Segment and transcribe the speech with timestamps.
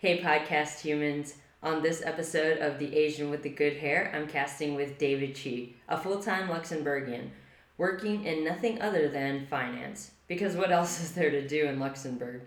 [0.00, 1.34] Hey, podcast humans.
[1.60, 5.70] On this episode of The Asian with the Good Hair, I'm casting with David Chi,
[5.88, 7.30] a full time Luxembourgian,
[7.78, 10.12] working in nothing other than finance.
[10.28, 12.42] Because what else is there to do in Luxembourg?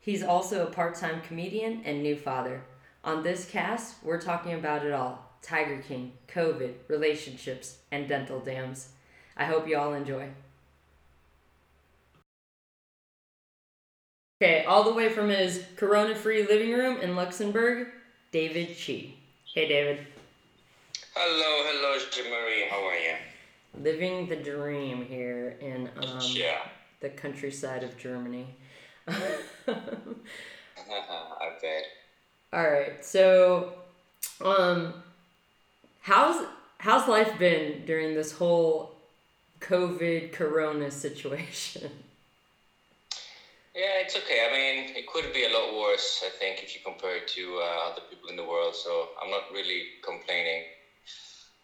[0.00, 2.62] He's also a part time comedian and new father.
[3.04, 8.92] On this cast, we're talking about it all Tiger King, COVID, relationships, and dental dams.
[9.36, 10.30] I hope you all enjoy.
[14.42, 17.88] Okay, all the way from his corona free living room in Luxembourg,
[18.32, 19.14] David Chi.
[19.54, 20.06] Hey, David.
[21.14, 21.98] Hello, hello,
[22.30, 22.68] Marie.
[22.68, 23.14] How are you?
[23.82, 26.58] Living the dream here in um, Yeah.
[27.00, 28.46] the countryside of Germany.
[29.08, 29.22] I
[31.62, 31.84] bet.
[32.52, 33.72] all right, so
[34.44, 34.92] um,
[36.02, 36.44] how's
[36.76, 38.96] how's life been during this whole
[39.60, 41.90] COVID corona situation?
[43.76, 44.40] Yeah, it's okay.
[44.48, 47.60] I mean, it could be a lot worse, I think, if you compare it to
[47.60, 48.74] uh, other people in the world.
[48.74, 50.64] So I'm not really complaining.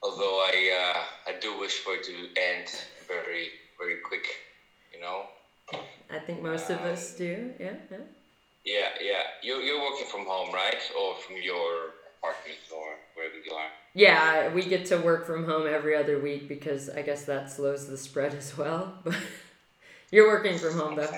[0.03, 2.69] Although I, uh, I do wish for it to end
[3.09, 3.48] very,
[3.81, 4.27] very quick,
[4.92, 5.22] you know?
[6.11, 7.50] I think most of us do.
[7.59, 7.98] Yeah, yeah.
[8.67, 9.22] Yeah, yeah.
[9.42, 10.83] You're, you're working from home, right?
[11.00, 13.70] Or from your apartment or wherever you are.
[13.94, 17.87] Yeah, we get to work from home every other week because I guess that slows
[17.87, 18.98] the spread as well.
[19.05, 19.17] But
[20.11, 21.11] you're working from home though.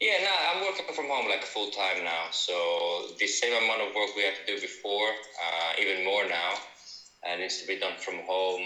[0.00, 2.26] Yeah, no, I'm working from home like full time now.
[2.32, 6.52] So the same amount of work we had to do before, uh, even more now,
[7.26, 8.62] uh, needs to be done from home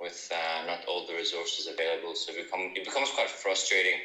[0.00, 2.14] with uh, not all the resources available.
[2.14, 3.98] So it, become, it becomes quite frustrating,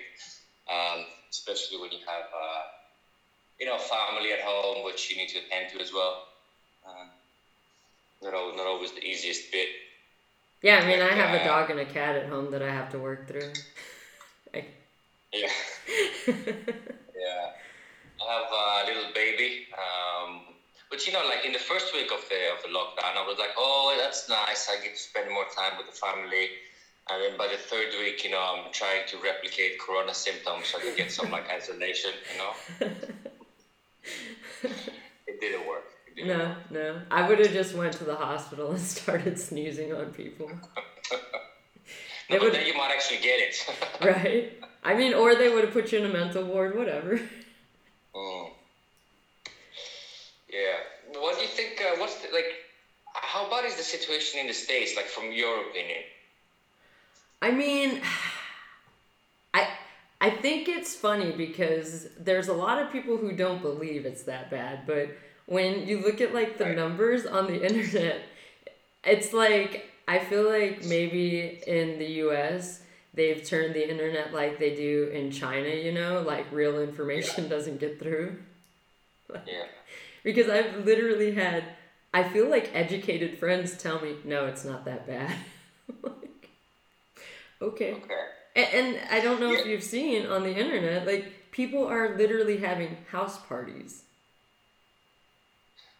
[0.71, 2.61] um, especially when you have, uh,
[3.59, 6.17] you know, family at home, which you need to attend to as well.
[6.85, 7.05] Uh,
[8.23, 9.67] not, al- not always the easiest bit.
[10.63, 12.71] Yeah, I mean, I have a Uh, dog and a cat at home that I
[12.71, 13.51] have to work through.
[15.33, 15.47] Yeah.
[17.21, 17.51] Yeah,
[18.19, 19.67] I have a little baby.
[19.77, 20.41] Um,
[20.89, 23.37] but you know, like in the first week of the of the lockdown, I was
[23.37, 24.67] like, oh, that's nice.
[24.69, 26.49] I get to spend more time with the family.
[27.09, 30.77] And then by the third week, you know, I'm trying to replicate corona symptoms so
[30.79, 32.11] I can get some like isolation.
[32.33, 32.91] You know,
[35.27, 35.83] it didn't work.
[36.07, 36.57] It didn't no, work.
[36.71, 37.01] no.
[37.11, 40.49] I would have just went to the hospital and started sneezing on people.
[40.51, 40.57] No,
[42.29, 43.55] but would- then you might actually get it.
[44.01, 44.59] Right?
[44.83, 47.19] I mean, or they would have put you in a mental ward, whatever.
[48.15, 48.51] Mm.
[50.49, 50.77] Yeah.
[51.19, 51.81] What do you think?
[51.81, 52.51] Uh, what's the, like?
[53.13, 54.95] How bad is the situation in the states?
[54.95, 56.03] Like, from your opinion?
[57.41, 58.01] I mean,
[59.53, 59.67] I
[60.19, 64.49] I think it's funny because there's a lot of people who don't believe it's that
[64.51, 65.09] bad, but
[65.45, 66.75] when you look at like the Right.
[66.75, 68.21] numbers on the internet,
[69.05, 72.80] it's like I feel like maybe in the US
[73.13, 77.79] they've turned the internet like they do in China, you know, like real information doesn't
[77.79, 78.37] get through.
[79.47, 79.65] Yeah.
[80.23, 81.63] Because I've literally had
[82.13, 85.33] I feel like educated friends tell me, "No, it's not that bad."
[86.03, 86.49] like
[87.61, 87.93] okay.
[87.93, 88.25] Okay.
[88.55, 92.57] And, and I don't know if you've seen on the internet, like people are literally
[92.57, 94.03] having house parties.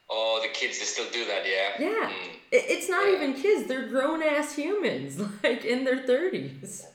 [0.10, 1.70] Oh, the kids they still do that, yeah.
[1.80, 2.10] Yeah.
[2.12, 2.38] Mm.
[2.52, 3.16] It's not Yeah.
[3.16, 6.86] even kids; they're grown ass humans, like in their thirties.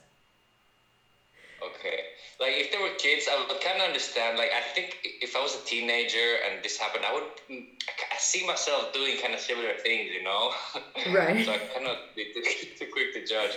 [1.66, 1.98] Okay.
[2.38, 4.38] Like if there were kids, I would kind of understand.
[4.38, 7.64] Like I think if I was a teenager and this happened, I would mm,
[8.12, 10.52] I see myself doing kind of similar things, you know.
[11.12, 11.44] Right.
[11.44, 12.42] so I cannot be too,
[12.78, 13.56] too quick to judge.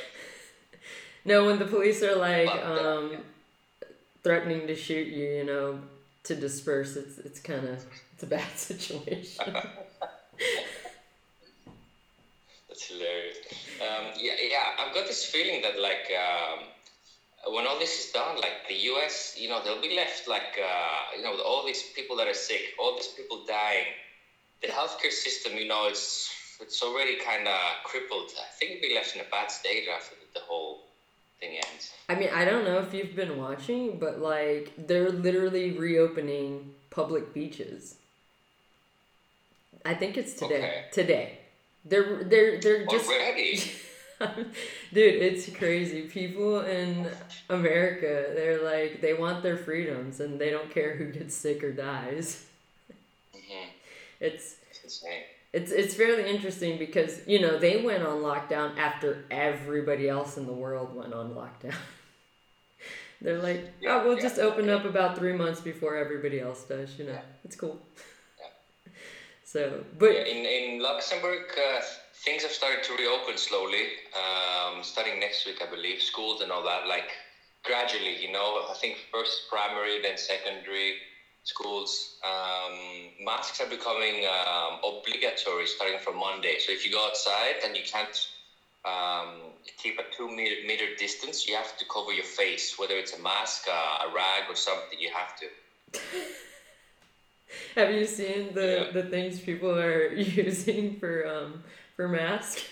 [1.26, 3.18] No, when the police are like But, um,
[4.24, 5.80] threatening to shoot you, you know,
[6.24, 7.84] to disperse, it's it's kind of
[8.14, 9.54] it's a bad situation.
[12.68, 13.38] That's hilarious.
[13.82, 14.64] Um, yeah, yeah.
[14.80, 16.60] I've got this feeling that like um,
[17.54, 21.18] when all this is done, like the U.S., you know, they'll be left like uh,
[21.18, 23.86] you know, with all these people that are sick, all these people dying.
[24.62, 26.30] The healthcare system, you know, it's
[26.62, 28.32] it's already kind of crippled.
[28.38, 30.82] I think it'll be left in a bad state after the, the whole
[31.40, 31.92] thing ends.
[32.10, 37.34] I mean, I don't know if you've been watching, but like they're literally reopening public
[37.34, 37.96] beaches.
[39.86, 40.58] I think it's today.
[40.58, 40.86] Okay.
[40.92, 41.40] Today.
[41.86, 43.62] They're they're they're just Already?
[44.94, 46.04] Dude, it's crazy.
[46.04, 47.08] People in
[47.50, 51.72] America, they're like they want their freedoms and they don't care who gets sick or
[51.72, 52.46] dies.
[53.34, 53.70] hmm
[54.20, 55.04] It's It's
[55.54, 60.46] it's it's fairly interesting because, you know, they went on lockdown after everybody else in
[60.46, 61.76] the world went on lockdown.
[63.22, 64.76] They're like, Yeah, oh, we'll yeah, just open yeah.
[64.76, 66.98] up about three months before everybody else does.
[66.98, 67.80] You know, it's cool.
[68.40, 68.46] Yeah.
[69.44, 71.82] So, but in, in Luxembourg, uh,
[72.24, 73.86] things have started to reopen slowly.
[74.14, 76.88] Um, starting next week, I believe, schools and all that.
[76.88, 77.12] Like
[77.64, 78.66] gradually, you know.
[78.70, 80.96] I think first primary, then secondary
[81.44, 82.18] schools.
[82.24, 82.76] Um,
[83.24, 86.58] masks are becoming um, obligatory starting from Monday.
[86.60, 88.28] So if you go outside and you can't
[88.86, 93.14] um, keep a two meter, meter distance, you have to cover your face, whether it's
[93.14, 95.00] a mask, uh, a rag, or something.
[95.00, 95.46] You have to.
[97.76, 98.92] have you seen the yeah.
[98.92, 101.64] the things people are using for um
[102.00, 102.64] for masks?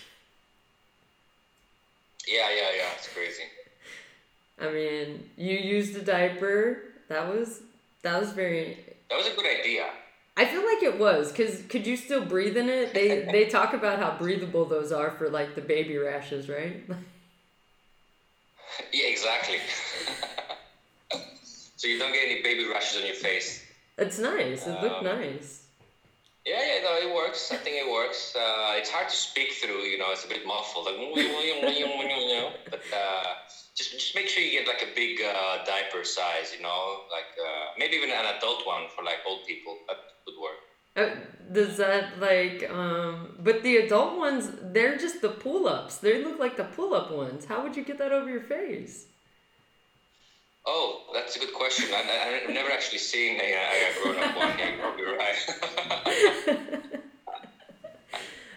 [2.26, 2.88] Yeah, yeah, yeah.
[2.96, 3.42] It's crazy.
[4.58, 6.78] I mean, you used a diaper.
[7.10, 7.60] That was
[8.00, 8.78] that was very.
[9.10, 9.84] That was a good idea.
[10.34, 12.94] I feel like it was because could you still breathe in it?
[12.94, 16.82] They they talk about how breathable those are for like the baby rashes, right?
[18.94, 19.58] yeah, exactly.
[21.76, 23.62] so you don't get any baby rashes on your face.
[23.98, 24.66] It's nice.
[24.66, 25.67] It um, looked nice.
[26.48, 27.52] Yeah, yeah, no, it works.
[27.52, 28.34] I think it works.
[28.34, 30.12] Uh, it's hard to speak through, you know.
[30.12, 30.96] It's a bit muffled, like,
[32.70, 33.24] but uh,
[33.76, 37.32] just just make sure you get like a big uh, diaper size, you know, like
[37.36, 39.76] uh, maybe even an adult one for like old people.
[39.88, 40.60] That would work.
[40.96, 41.14] Uh,
[41.52, 46.56] does that like um but the adult ones they're just the pull-ups they look like
[46.56, 49.07] the pull-up ones how would you get that over your face
[50.68, 51.86] oh that's a good question.
[51.92, 52.00] I,
[52.44, 55.38] i've never actually seen a, a grown-up one yeah, you're probably right.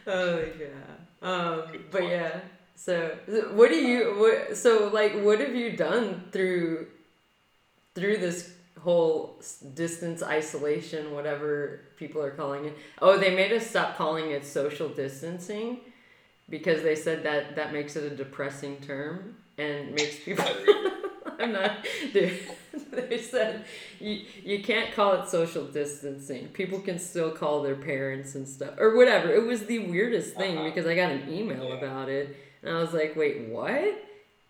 [0.07, 1.27] Oh yeah.
[1.29, 2.39] Um but yeah
[2.75, 3.15] so
[3.53, 6.87] what do you what so like what have you done through
[7.93, 9.39] through this whole
[9.75, 12.75] distance isolation whatever people are calling it.
[12.99, 15.81] Oh, they made us stop calling it social distancing
[16.49, 20.45] because they said that that makes it a depressing term and makes people
[21.39, 22.39] I'm not dude.
[22.91, 23.65] they said
[23.99, 26.47] you, you can't call it social distancing.
[26.49, 29.31] People can still call their parents and stuff or whatever.
[29.31, 30.69] It was the weirdest thing uh-huh.
[30.69, 31.75] because I got an email yeah.
[31.75, 34.03] about it and I was like, wait, what?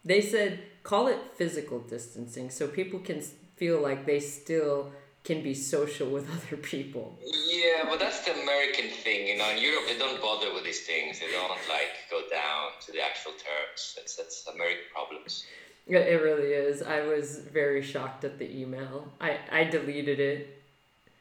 [0.03, 3.21] They said, call it physical distancing so people can
[3.55, 4.91] feel like they still
[5.23, 7.17] can be social with other people.
[7.23, 9.27] Yeah, but that's the American thing.
[9.27, 11.19] You know, in Europe, they don't bother with these things.
[11.19, 13.93] They don't like go down to the actual terms.
[13.95, 15.45] That's that's American problems.
[15.87, 16.81] It really is.
[16.81, 19.11] I was very shocked at the email.
[19.19, 20.63] I, I deleted it.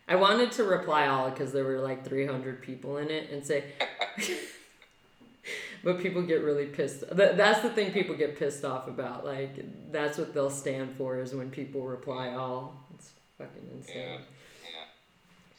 [0.06, 3.64] I wanted to reply all because there were like 300 people in it and say,
[5.84, 7.04] but people get really pissed.
[7.12, 9.24] That's the thing people get pissed off about.
[9.24, 12.84] Like that's what they'll stand for is when people reply all.
[12.94, 13.96] It's fucking insane.
[13.96, 14.18] Yeah.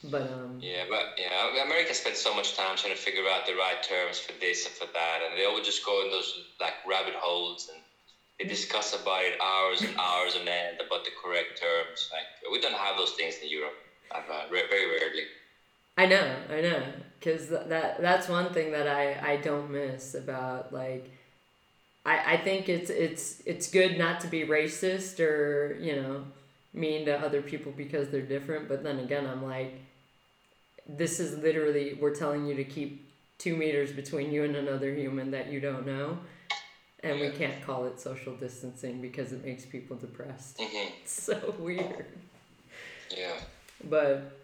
[0.10, 0.60] But um.
[0.62, 4.20] Yeah, but yeah, America spends so much time trying to figure out the right terms
[4.20, 7.70] for this and for that, and they always just go in those like rabbit holes
[7.72, 7.81] and
[8.42, 12.10] they discuss about it hours and hours on end about the correct terms.
[12.12, 13.74] Like we don't have those things in Europe.
[14.14, 15.24] Uh, very rarely.
[15.98, 16.84] I know, I know,
[17.20, 21.12] because that that's one thing that I I don't miss about like.
[22.04, 26.24] I, I think it's it's it's good not to be racist or you know
[26.74, 29.74] mean to other people because they're different but then again i'm like
[30.88, 35.32] this is literally we're telling you to keep two meters between you and another human
[35.32, 36.18] that you don't know
[37.04, 40.90] and we can't call it social distancing because it makes people depressed mm-hmm.
[41.02, 42.06] it's so weird
[43.16, 43.34] yeah
[43.90, 44.38] but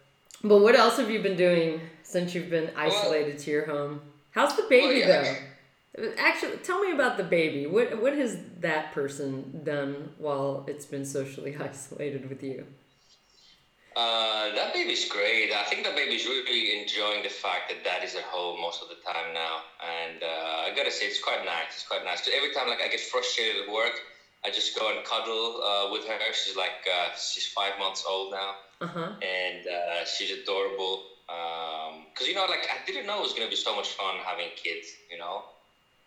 [0.44, 4.02] but what else have you been doing since you've been isolated well, to your home?
[4.32, 5.36] How's the baby well, yeah.
[5.98, 6.14] though?
[6.18, 7.66] Actually, tell me about the baby.
[7.66, 12.66] What what has that person done while it's been socially isolated with you?
[13.98, 15.52] Uh, that baby's great.
[15.52, 18.90] I think that baby's really enjoying the fact that dad is at home most of
[18.90, 21.74] the time now, and uh, I gotta say it's quite nice.
[21.74, 22.22] It's quite nice.
[22.30, 23.98] Every time like I get frustrated at work,
[24.46, 26.20] I just go and cuddle uh, with her.
[26.32, 29.14] She's like uh, she's five months old now, uh-huh.
[29.26, 31.02] and uh, she's adorable.
[31.26, 34.14] Because um, you know, like I didn't know it was gonna be so much fun
[34.24, 34.94] having kids.
[35.10, 35.42] You know,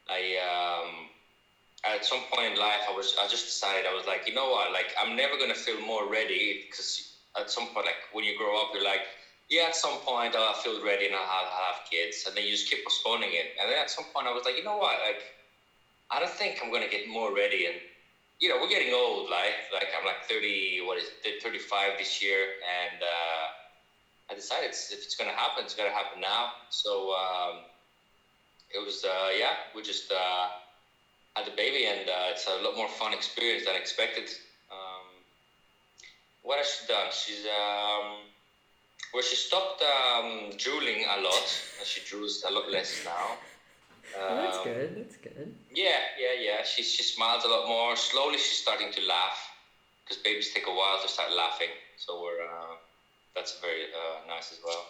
[0.09, 1.11] I um,
[1.83, 4.49] at some point in life I was I just decided I was like, you know
[4.49, 8.37] what, like I'm never gonna feel more ready because at some point, like when you
[8.37, 9.03] grow up, you're like,
[9.49, 12.71] yeah, at some point I'll feel ready and I'll have, kids, and then you just
[12.71, 13.55] keep postponing it.
[13.61, 15.23] And then at some point I was like, you know what, like
[16.11, 17.77] I don't think I'm gonna get more ready and
[18.41, 19.29] you know, we're getting old.
[19.29, 24.71] Like, like I'm like 30, what is it, 35 this year, and uh, I decided
[24.71, 26.49] if it's gonna happen, it's gonna happen now.
[26.71, 27.61] So um,
[28.71, 30.47] it was, uh, yeah, we just uh,
[31.37, 34.31] had the baby, and uh, it's a lot more fun experience than expected.
[36.43, 37.09] What has she done?
[37.13, 38.31] She's um,
[39.13, 41.63] well, she stopped um, drooling a lot.
[41.85, 43.39] She drools a lot less now.
[44.19, 44.97] Um, that's good.
[44.97, 45.55] That's good.
[45.75, 46.63] Yeah, yeah, yeah.
[46.65, 47.97] She she smiles a lot more.
[47.97, 49.39] Slowly, she's starting to laugh
[50.05, 51.73] because babies take a while to start laughing.
[51.97, 52.77] So we're uh,
[53.35, 54.87] that's very uh, nice as well.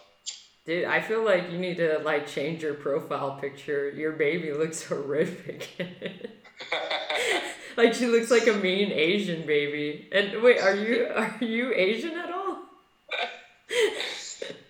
[0.66, 3.90] Dude, I feel like you need to like change your profile picture.
[3.90, 5.68] Your baby looks horrific.
[7.76, 10.08] like she looks like a mean Asian baby.
[10.12, 12.58] And wait, are you are you Asian at all?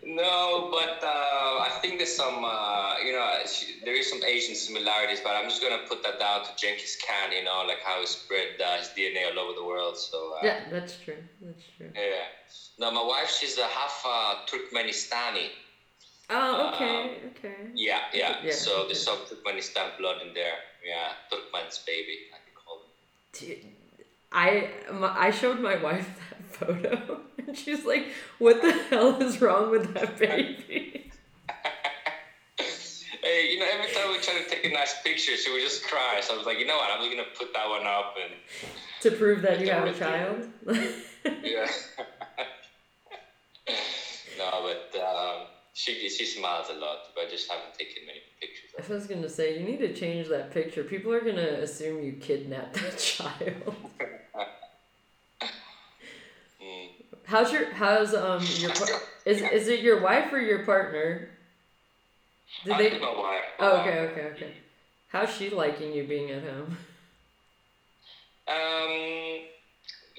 [0.02, 4.54] No, but uh, I think there's some, uh, you know, she, there is some Asian
[4.54, 8.00] similarities, but I'm just gonna put that down to Genghis Khan, you know, like how
[8.00, 9.97] he spread uh, his DNA all over the world.
[9.97, 11.23] So uh, yeah, that's true.
[11.40, 11.90] That's true.
[11.95, 12.26] Yeah.
[12.78, 15.50] No, my wife, she's a half uh, Turkmenistani.
[16.28, 17.71] Oh, okay, um, okay.
[17.75, 18.52] Yeah, yeah, yeah.
[18.52, 20.59] So there's some Turkmenistan blood in there.
[20.85, 22.39] Yeah, Turkmen's baby, I can call them.
[23.32, 23.64] Dude,
[24.32, 28.06] I I showed my wife that photo, and she's like,
[28.38, 31.10] "What the hell is wrong with that baby?"
[33.22, 35.84] hey, you know, every time we try to take a nice picture, she would just
[35.84, 36.20] cry.
[36.22, 36.90] So I was like, you know what?
[36.90, 38.34] I'm just gonna put that one up and
[39.02, 40.49] to prove that you have a child.
[41.42, 41.66] yeah.
[44.38, 48.71] no, but um, she she smiles a lot, but I just haven't taken many pictures.
[48.79, 50.85] I was gonna say you need to change that picture.
[50.85, 53.75] People are gonna assume you kidnapped that child.
[57.31, 58.73] How's your how's um your
[59.25, 61.29] is is it your wife or your partner?
[62.65, 62.99] Did they?
[62.99, 63.45] My wife.
[63.61, 64.55] Oh, okay, okay, okay.
[65.09, 66.77] How's she liking you being at home?
[68.49, 69.41] Um,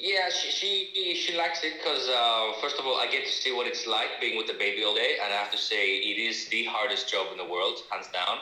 [0.01, 3.51] yeah, she she, she likes it because uh, first of all, I get to see
[3.51, 6.17] what it's like being with the baby all day, and I have to say it
[6.17, 8.39] is the hardest job in the world, hands down,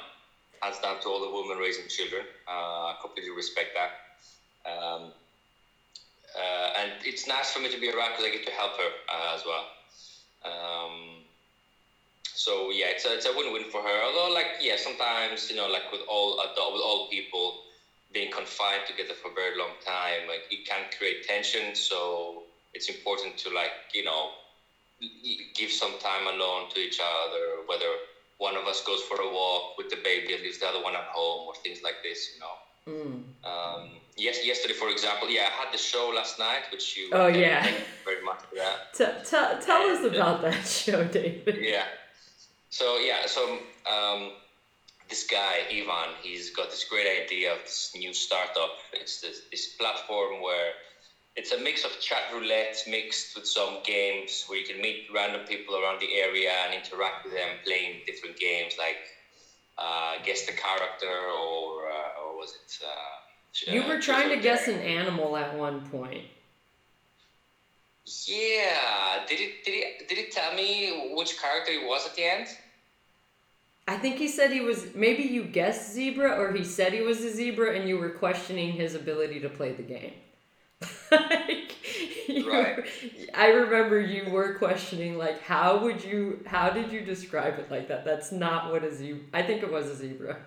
[0.62, 2.26] hands down to all the women raising children.
[2.48, 3.92] Uh, I completely respect that.
[4.70, 5.12] Um,
[6.38, 8.92] uh, and it's nice for me to be around because I get to help her
[9.12, 9.66] uh, as well.
[10.46, 11.26] Um,
[12.34, 14.04] so yeah, it's a, it's a win-win for her.
[14.06, 17.60] Although like yeah, sometimes you know like with all adult, with all people
[18.12, 21.76] being confined together for a very long time, like it can create tension.
[21.76, 24.30] So it's important to like you know
[25.56, 27.88] give some time alone to each other, whether
[28.38, 30.96] one of us goes for a walk with the baby and leaves the other one
[30.96, 32.56] at home or things like this, you know.
[32.88, 33.24] Mm.
[33.44, 37.10] Um, yes, yesterday, for example, yeah, I had the show last night, which you.
[37.12, 37.64] Oh yeah.
[38.06, 38.94] very much for that.
[38.94, 41.58] T- t- tell us about that show, David.
[41.62, 41.86] Yeah.
[42.70, 44.32] So yeah, so um,
[45.10, 48.78] this guy Ivan, he's got this great idea of this new startup.
[48.94, 50.72] It's this this platform where
[51.36, 55.42] it's a mix of chat roulette mixed with some games where you can meet random
[55.48, 59.00] people around the area and interact with them playing different games like
[59.78, 62.86] uh, guess the character or uh, or was it?
[62.86, 66.26] Uh, you were trying to guess an animal at one point.
[68.26, 72.24] Yeah, did it did it did it tell me which character it was at the
[72.24, 72.48] end?
[73.90, 77.22] I think he said he was maybe you guessed zebra or he said he was
[77.22, 80.14] a zebra and you were questioning his ability to play the game.
[81.12, 81.76] like,
[82.46, 82.86] right.
[83.34, 87.88] I remember you were questioning like how would you how did you describe it like
[87.88, 88.06] that?
[88.06, 89.24] That's not what a zebra.
[89.34, 90.38] I think it was a zebra.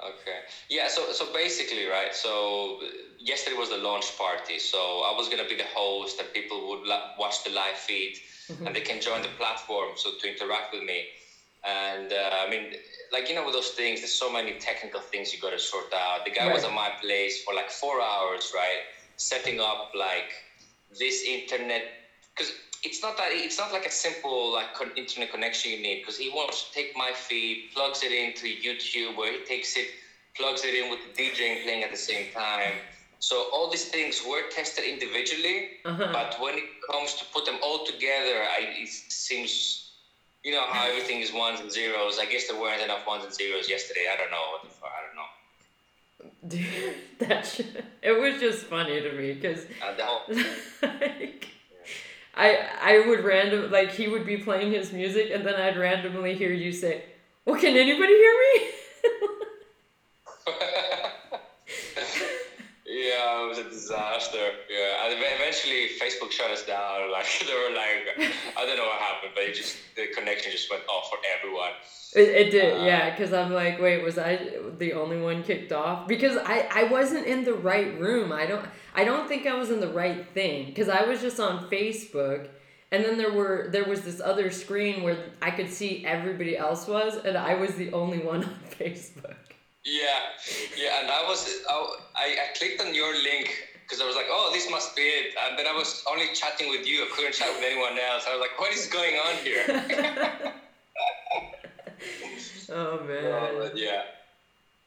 [0.00, 0.38] Okay.
[0.70, 0.86] Yeah.
[0.86, 2.14] So so basically, right.
[2.14, 2.78] So
[3.18, 4.60] yesterday was the launch party.
[4.60, 8.14] So I was gonna be the host, and people would la- watch the live feed,
[8.14, 8.68] mm-hmm.
[8.68, 11.00] and they can join the platform so to interact with me.
[11.64, 12.74] And uh, I mean,
[13.12, 15.92] like you know, with those things, there's so many technical things you got to sort
[15.92, 16.24] out.
[16.24, 16.54] The guy right.
[16.54, 18.82] was at my place for like four hours, right,
[19.16, 20.30] setting up like
[20.98, 21.82] this internet
[22.34, 22.52] because
[22.84, 26.16] it's not that it's not like a simple like con- internet connection you need because
[26.16, 29.88] he wants to take my feed, plugs it into YouTube, where he takes it,
[30.36, 32.74] plugs it in with the DJing playing at the same time.
[33.20, 36.10] So all these things were tested individually, uh-huh.
[36.12, 39.87] but when it comes to put them all together, I, it seems
[40.48, 42.18] you know how everything is ones and zeros.
[42.18, 44.06] I guess there weren't enough ones and zeros yesterday.
[44.10, 44.90] I don't know what the fuck.
[44.98, 46.56] I don't know.
[46.56, 46.94] Dude,
[47.28, 49.92] that shit, it was just funny to me because uh,
[50.82, 51.48] like,
[52.34, 56.34] I I would random like he would be playing his music and then I'd randomly
[56.34, 57.04] hear you say,
[57.44, 58.70] "Well, can anybody hear me?"
[63.28, 64.52] Yeah, it was a disaster.
[64.70, 66.78] Yeah, and eventually Facebook shut us down.
[67.18, 70.70] Like they were like, I don't know what happened, but it just the connection just
[70.70, 71.70] went off for everyone.
[72.14, 73.10] It, it did, uh, yeah.
[73.10, 74.38] Because I'm like, wait, was I
[74.78, 76.06] the only one kicked off?
[76.06, 78.32] Because I I wasn't in the right room.
[78.32, 80.66] I don't I don't think I was in the right thing.
[80.66, 82.48] Because I was just on Facebook.
[82.90, 86.86] And then there were there was this other screen where I could see everybody else
[86.86, 89.37] was, and I was the only one on Facebook.
[89.88, 90.36] Yeah,
[90.76, 93.48] yeah, and I was I, I clicked on your link
[93.82, 96.68] because I was like, oh, this must be it, and then I was only chatting
[96.68, 97.04] with you.
[97.04, 98.26] I couldn't chat with anyone else.
[98.28, 99.64] I was like, what is going on here?
[102.68, 103.24] oh man.
[103.24, 104.02] Oh, yeah.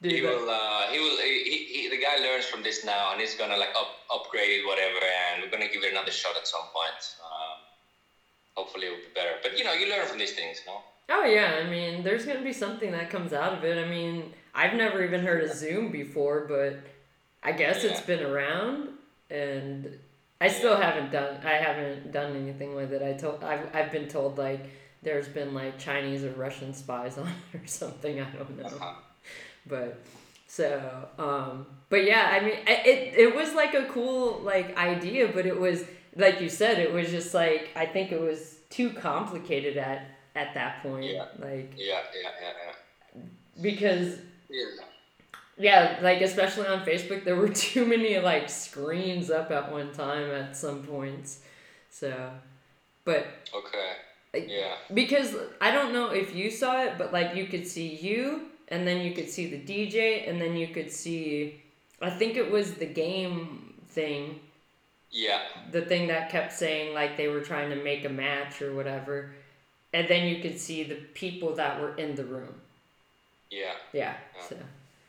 [0.02, 0.50] Dude, he will.
[0.50, 1.18] Uh, he will.
[1.18, 4.68] He, he, the guy learns from this now, and he's gonna like up upgrade it,
[4.68, 7.02] whatever, and we're gonna give it another shot at some point.
[7.26, 7.58] Um,
[8.54, 9.38] hopefully, it will be better.
[9.42, 10.82] But you know, you learn from these things, no?
[11.10, 13.84] Oh yeah, I mean, there's gonna be something that comes out of it.
[13.84, 16.80] I mean, I've never even heard of Zoom before, but
[17.44, 17.92] I guess yeah.
[17.92, 18.90] it's been around,
[19.30, 19.98] and
[20.40, 21.40] I still haven't done.
[21.44, 23.02] I haven't done anything with it.
[23.02, 23.44] I told.
[23.44, 24.70] I've I've been told like
[25.02, 28.20] there's been like Chinese or Russian spies on it or something.
[28.20, 28.66] I don't know.
[28.66, 28.94] Uh-huh.
[29.68, 30.00] But
[30.48, 35.46] so, um, but yeah, I mean, it it was like a cool like idea, but
[35.46, 39.78] it was like you said, it was just like I think it was too complicated
[39.78, 41.06] at at that point.
[41.06, 41.26] Yeah.
[41.40, 41.74] Like.
[41.78, 42.52] Yeah, yeah, yeah,
[43.16, 43.22] yeah.
[43.62, 44.18] Because.
[44.52, 44.86] Yeah
[45.62, 50.30] yeah, like especially on Facebook, there were too many like screens up at one time
[50.32, 51.40] at some points.
[51.90, 52.32] So,
[53.06, 57.68] but okay, yeah, because I don't know if you saw it, but like you could
[57.68, 61.62] see you, and then you could see the DJ, and then you could see,
[62.02, 64.40] I think it was the game thing.
[65.14, 65.42] Yeah.
[65.72, 69.34] The thing that kept saying like they were trying to make a match or whatever,
[69.94, 72.56] and then you could see the people that were in the room.
[73.52, 73.74] Yeah.
[73.94, 74.16] Yeah.
[74.36, 74.48] yeah.
[74.48, 74.58] So.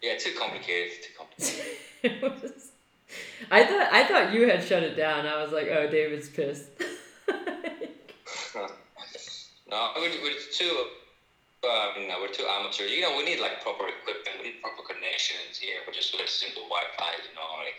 [0.02, 0.92] Yeah, too complicated.
[1.02, 2.52] Too complicated.
[3.50, 5.26] I thought I thought you had shut it down.
[5.26, 6.70] I was like, oh, David's pissed.
[9.70, 10.86] no, we're, we're too.
[11.64, 12.84] Um, no, we're too amateur.
[12.84, 15.60] You know, we need like proper equipment, we need proper connections.
[15.62, 17.12] Yeah, we're just like simple Wi-Fi.
[17.28, 17.76] You know, like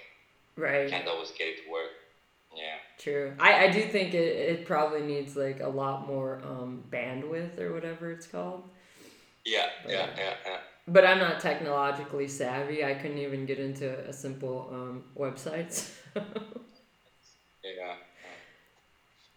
[0.55, 0.89] right.
[0.89, 1.91] Can't always get it to work.
[2.55, 2.77] Yeah.
[2.99, 3.33] True.
[3.39, 7.73] I, I do think it, it probably needs like a lot more um, bandwidth or
[7.73, 8.63] whatever it's called.
[9.45, 10.57] Yeah, but, yeah, yeah, yeah
[10.87, 12.83] but I'm not technologically savvy.
[12.83, 15.89] I couldn't even get into a simple um, website.
[16.15, 17.95] yeah.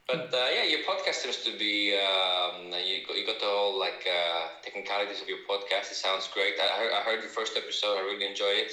[0.08, 3.78] But uh, yeah, your podcast seems to be um, you got, you got the whole
[3.78, 5.90] like uh, technicalities of your podcast.
[5.90, 6.54] It sounds great.
[6.60, 7.96] I heard, I heard your first episode.
[7.96, 8.72] I really enjoy it.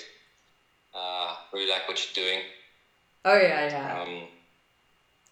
[0.94, 2.42] Uh, really like what you're doing.
[3.26, 4.02] Oh yeah, yeah.
[4.02, 4.28] Um,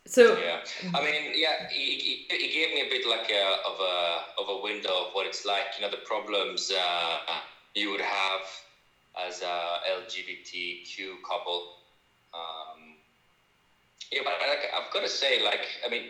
[0.05, 0.60] so yeah,
[0.96, 4.60] I mean, yeah, he, he, he, gave me a bit like a, of a of
[4.60, 5.77] a window of what it's like.
[5.77, 7.17] You know, the problems uh,
[7.75, 8.41] you would have
[9.27, 11.77] as a LGBTQ couple.
[12.34, 12.96] Um,
[14.12, 16.10] yeah, but like, I've got to say, like, I mean,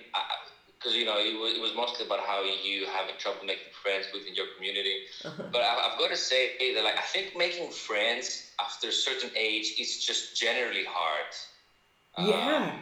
[0.78, 4.08] because you know, it was, it was mostly about how you having trouble making friends
[4.14, 5.06] within your community.
[5.24, 5.44] Uh-huh.
[5.52, 9.30] But I, I've got to say that, like, I think making friends after a certain
[9.36, 11.34] age is just generally hard.
[12.27, 12.72] Yeah.
[12.74, 12.80] Um,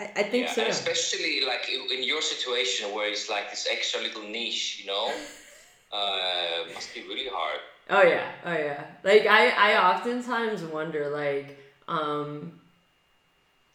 [0.00, 0.66] I, I think yeah, so.
[0.66, 5.12] especially like in your situation where it's like this extra little niche, you know,
[5.92, 7.60] uh, must be really hard.
[7.90, 8.86] Oh yeah, oh yeah.
[9.04, 12.52] Like I, I oftentimes wonder, like, um,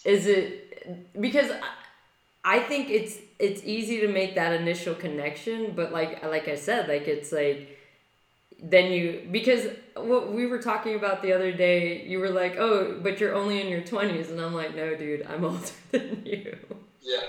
[0.03, 5.93] is it because I, I think it's it's easy to make that initial connection, but
[5.93, 7.78] like like I said, like it's like
[8.61, 12.99] then you because what we were talking about the other day you were like oh
[13.01, 16.57] but you're only in your 20s and i'm like no dude i'm older than you
[17.01, 17.19] yeah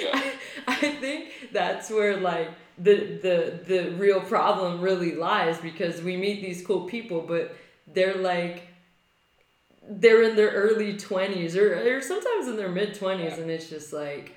[0.00, 0.10] yeah
[0.66, 6.16] I, I think that's where like the the the real problem really lies because we
[6.16, 7.54] meet these cool people but
[7.86, 8.68] they're like
[9.88, 13.34] they're in their early 20s or, or sometimes in their mid 20s yeah.
[13.34, 14.34] and it's just like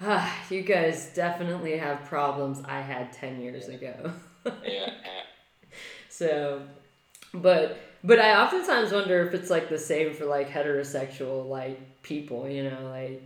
[0.00, 3.74] ah you guys definitely have problems i had 10 years yeah.
[3.74, 4.12] ago
[4.64, 4.90] yeah,
[6.08, 6.62] So,
[7.32, 12.48] but but I oftentimes wonder if it's like the same for like heterosexual like people,
[12.48, 13.22] you know, like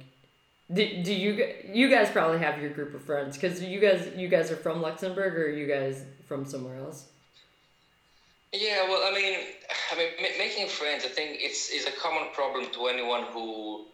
[0.72, 4.28] do, do you you guys probably have your group of friends because you guys you
[4.28, 7.08] guys are from Luxembourg or you guys from somewhere else?
[8.52, 9.38] Yeah, well, I mean,
[9.92, 11.04] I mean, making friends.
[11.04, 13.86] I think it's is a common problem to anyone who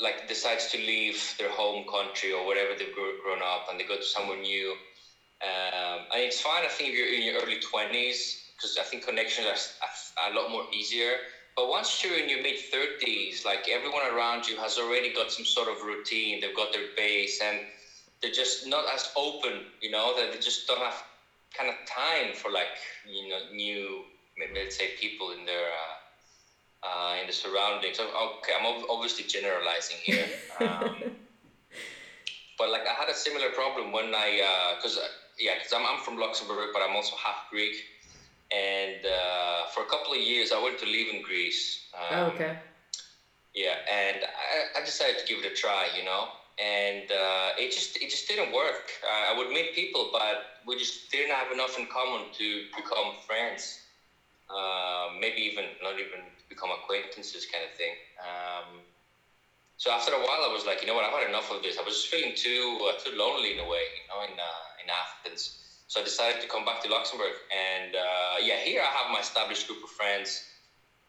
[0.00, 3.96] like decides to leave their home country or wherever they've grown up and they go
[3.96, 4.74] to somewhere new
[5.44, 8.18] um, and it's fine, I think, if you're in your early 20s,
[8.56, 11.16] because I think connections are a lot more easier.
[11.56, 15.44] But once you're in your mid 30s, like everyone around you has already got some
[15.44, 17.58] sort of routine, they've got their base, and
[18.22, 21.00] they're just not as open, you know, that they just don't have
[21.56, 22.74] kind of time for like,
[23.06, 24.02] you know, new,
[24.54, 25.66] let's say, people in their.
[25.66, 25.94] Uh,
[26.84, 27.98] uh, in the surroundings.
[27.98, 30.26] Okay, I'm obviously generalizing here.
[30.60, 30.94] Um,
[32.56, 35.00] but like I had a similar problem when I, because uh,
[35.38, 37.74] yeah, because I'm, I'm from Luxembourg, but I'm also half Greek.
[38.52, 41.88] And uh, for a couple of years, I went to live in Greece.
[41.94, 42.52] Um, oh, okay.
[43.54, 47.70] Yeah, and I, I decided to give it a try, you know, and uh, it
[47.72, 48.90] just it just didn't work.
[49.02, 53.12] Uh, I would meet people, but we just didn't have enough in common to become
[53.26, 53.80] friends.
[54.50, 57.94] Uh, maybe even not even become acquaintances, kind of thing.
[58.20, 58.82] Um,
[59.84, 61.76] so after a while, I was like, you know what, I've had enough of this.
[61.76, 64.80] I was just feeling too uh, too lonely in a way, you know, in uh,
[64.80, 65.60] in Athens.
[65.88, 69.20] So I decided to come back to Luxembourg, and uh, yeah, here I have my
[69.20, 70.40] established group of friends.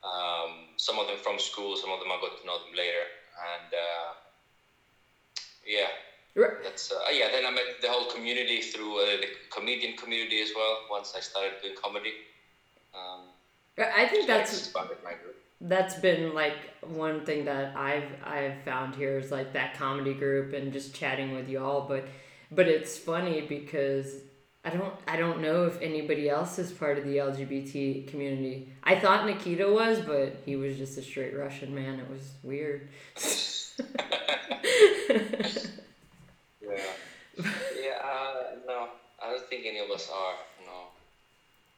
[0.04, 3.08] Um, some of them from school, some of them I got to know them later,
[3.56, 4.10] and uh,
[5.64, 5.96] yeah,
[6.36, 6.60] right.
[6.62, 7.32] that's uh, yeah.
[7.32, 10.84] Then I met the whole community through uh, the comedian community as well.
[10.92, 12.12] Once I started doing comedy,
[12.92, 13.32] um,
[13.80, 14.68] I think that's
[15.62, 20.54] that's been like one thing that I've I've found here is like that comedy group
[20.54, 21.88] and just chatting with y'all.
[21.88, 22.08] But
[22.52, 24.16] but it's funny because
[24.64, 28.74] I don't I don't know if anybody else is part of the LGBT community.
[28.84, 32.00] I thought Nikita was, but he was just a straight Russian man.
[32.00, 32.90] It was weird.
[36.62, 36.82] yeah.
[37.40, 38.02] Yeah.
[38.04, 38.34] Uh,
[38.68, 38.90] no,
[39.24, 40.36] I don't think any of us are.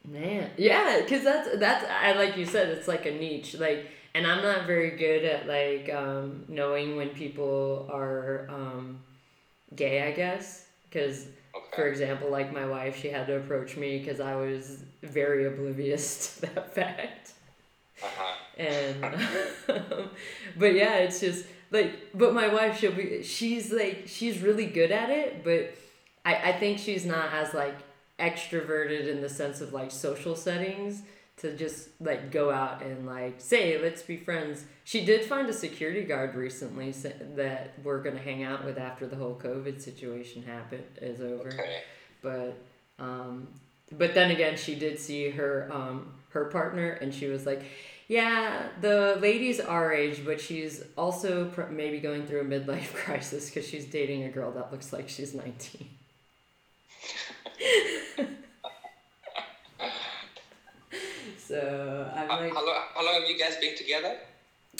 [0.07, 0.19] No.
[0.19, 3.55] Man, yeah, cause that's that's I like you said, it's like a niche.
[3.59, 8.99] Like, and I'm not very good at like um, knowing when people are um,
[9.75, 10.03] gay.
[10.07, 11.27] I guess because.
[11.55, 11.65] Okay.
[11.75, 16.35] For example, like my wife, she had to approach me because I was very oblivious
[16.41, 17.33] to that fact.
[18.03, 18.61] Uh-huh.
[18.61, 19.01] And,
[20.55, 24.91] but yeah, it's just like but my wife she'll be she's like she's really good
[24.91, 25.75] at it but
[26.25, 27.77] i i think she's not as like
[28.19, 31.03] extroverted in the sense of like social settings
[31.37, 35.53] to just like go out and like say let's be friends she did find a
[35.53, 36.91] security guard recently
[37.35, 41.81] that we're gonna hang out with after the whole covid situation happened is over okay.
[42.23, 42.57] but
[42.97, 43.47] um
[43.91, 47.63] but then again she did see her um her partner and she was like
[48.07, 53.49] yeah, the lady's our age, but she's also pr- maybe going through a midlife crisis
[53.49, 55.89] because she's dating a girl that looks like she's 19.
[61.47, 62.53] so I'm like.
[62.53, 64.17] How, long, how long have you guys been together?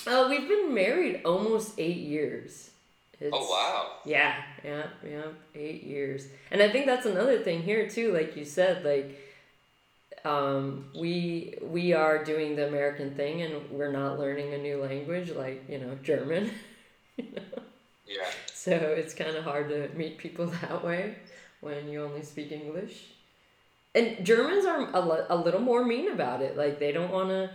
[0.06, 2.72] Oh, we've been married almost eight years.
[3.20, 3.94] It's, oh wow!
[4.06, 5.24] Yeah, yeah, yeah,
[5.56, 8.14] eight years, and I think that's another thing here too.
[8.14, 9.20] Like you said, like
[10.24, 15.32] um, we we are doing the American thing, and we're not learning a new language
[15.32, 16.52] like you know German.
[17.16, 17.64] you know?
[18.06, 18.30] Yeah.
[18.54, 21.16] So it's kind of hard to meet people that way
[21.62, 23.06] when you only speak English.
[23.96, 26.58] And Germans are a, a little more mean about it.
[26.58, 27.50] Like they don't want to.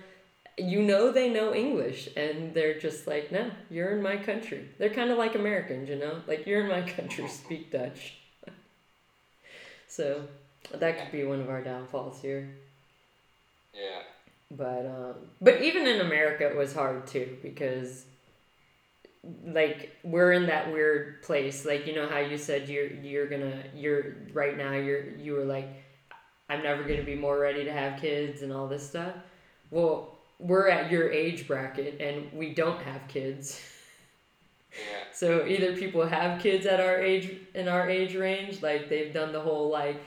[0.59, 4.68] You know they know English, and they're just like, no, you're in my country.
[4.79, 8.18] They're kind of like Americans, you know, like you're in my country, speak Dutch.
[9.88, 10.25] so
[10.75, 12.55] that could be one of our downfalls here.
[13.73, 14.03] Yeah.
[14.51, 18.05] But um, but even in America, it was hard too because
[19.47, 21.64] like we're in that weird place.
[21.64, 25.45] Like you know how you said you're you're gonna you're right now you're you were
[25.45, 25.68] like
[26.53, 29.15] I'm never gonna be more ready to have kids and all this stuff.
[29.71, 33.61] Well, we're at your age bracket and we don't have kids.
[34.75, 35.05] Yeah.
[35.12, 39.31] So either people have kids at our age in our age range, like they've done
[39.31, 40.01] the whole like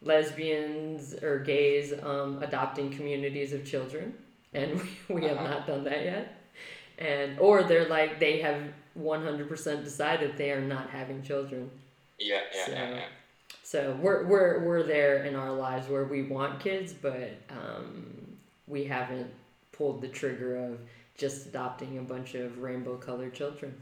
[0.00, 4.14] lesbians or gays um, adopting communities of children,
[4.54, 5.48] and we, we have uh-huh.
[5.48, 6.38] not done that yet.
[6.98, 8.62] And or they're like they have
[8.94, 11.68] one hundred percent decided they are not having children.
[12.20, 13.04] Yeah, yeah, so, yeah, yeah.
[13.72, 18.84] So we're we're we're there in our lives where we want kids, but um, we
[18.84, 19.30] haven't
[19.72, 20.78] pulled the trigger of
[21.16, 23.72] just adopting a bunch of rainbow colored children.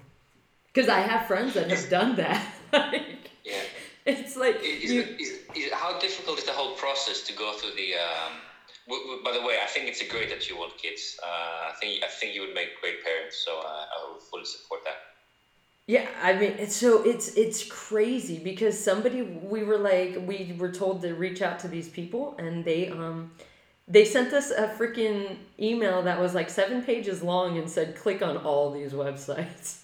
[0.73, 2.41] Because I have friends that have done that.
[2.73, 3.55] like, yeah.
[4.07, 7.75] It's like is, you, is, is, how difficult is the whole process to go through
[7.75, 7.95] the.
[7.95, 8.35] Um,
[8.87, 11.19] w- w- by the way, I think it's a great that you want kids.
[11.21, 14.45] Uh, I think I think you would make great parents, so uh, I would fully
[14.45, 15.10] support that.
[15.91, 20.71] Yeah, I mean, it's so it's it's crazy because somebody we were like we were
[20.71, 23.33] told to reach out to these people and they um
[23.89, 28.23] they sent us a freaking email that was like seven pages long and said click
[28.23, 29.81] on all these websites.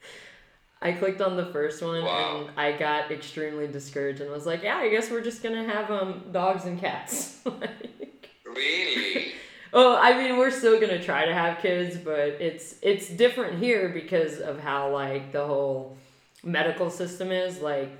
[0.80, 2.46] I clicked on the first one wow.
[2.46, 5.90] and I got extremely discouraged and was like, yeah, I guess we're just gonna have
[5.90, 7.40] um dogs and cats.
[7.44, 9.34] like, really?
[9.72, 13.88] Oh, I mean, we're still gonna try to have kids, but it's it's different here
[13.88, 15.96] because of how like the whole
[16.42, 17.60] medical system is.
[17.60, 17.90] Like,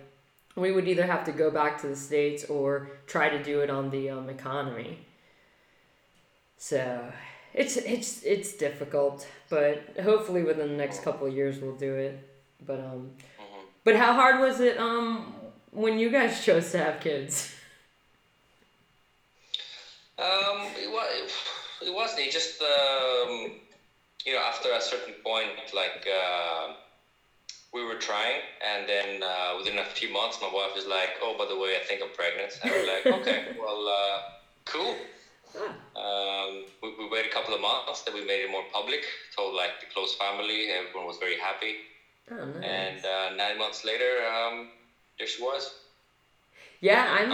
[0.57, 3.71] we would either have to go back to the states or try to do it
[3.71, 4.99] on the um, economy.
[6.57, 7.13] So
[7.55, 12.29] it's it's it's difficult, but hopefully within the next couple of years we'll do it.
[12.67, 13.65] But um, mm-hmm.
[13.85, 15.35] but how hard was it um
[15.71, 17.55] when you guys chose to have kids?
[20.19, 20.67] Um,
[21.85, 22.17] it was.
[22.19, 23.53] It just um,
[24.25, 26.69] you know after a certain point, like uh,
[27.73, 31.35] we were trying, and then uh, within a few months, my wife was like, "Oh,
[31.39, 34.19] by the way, I think I'm pregnant." And we're like, "Okay, well, uh,
[34.67, 34.95] cool."
[35.97, 38.91] Um, we, we waited a couple of months, then we made it more public.
[39.37, 41.75] Told like the close family, everyone was very happy.
[42.31, 42.65] Oh, nice.
[42.65, 44.69] And uh, nine months later, um,
[45.19, 45.71] there she was.
[46.81, 47.31] Yeah, I'm.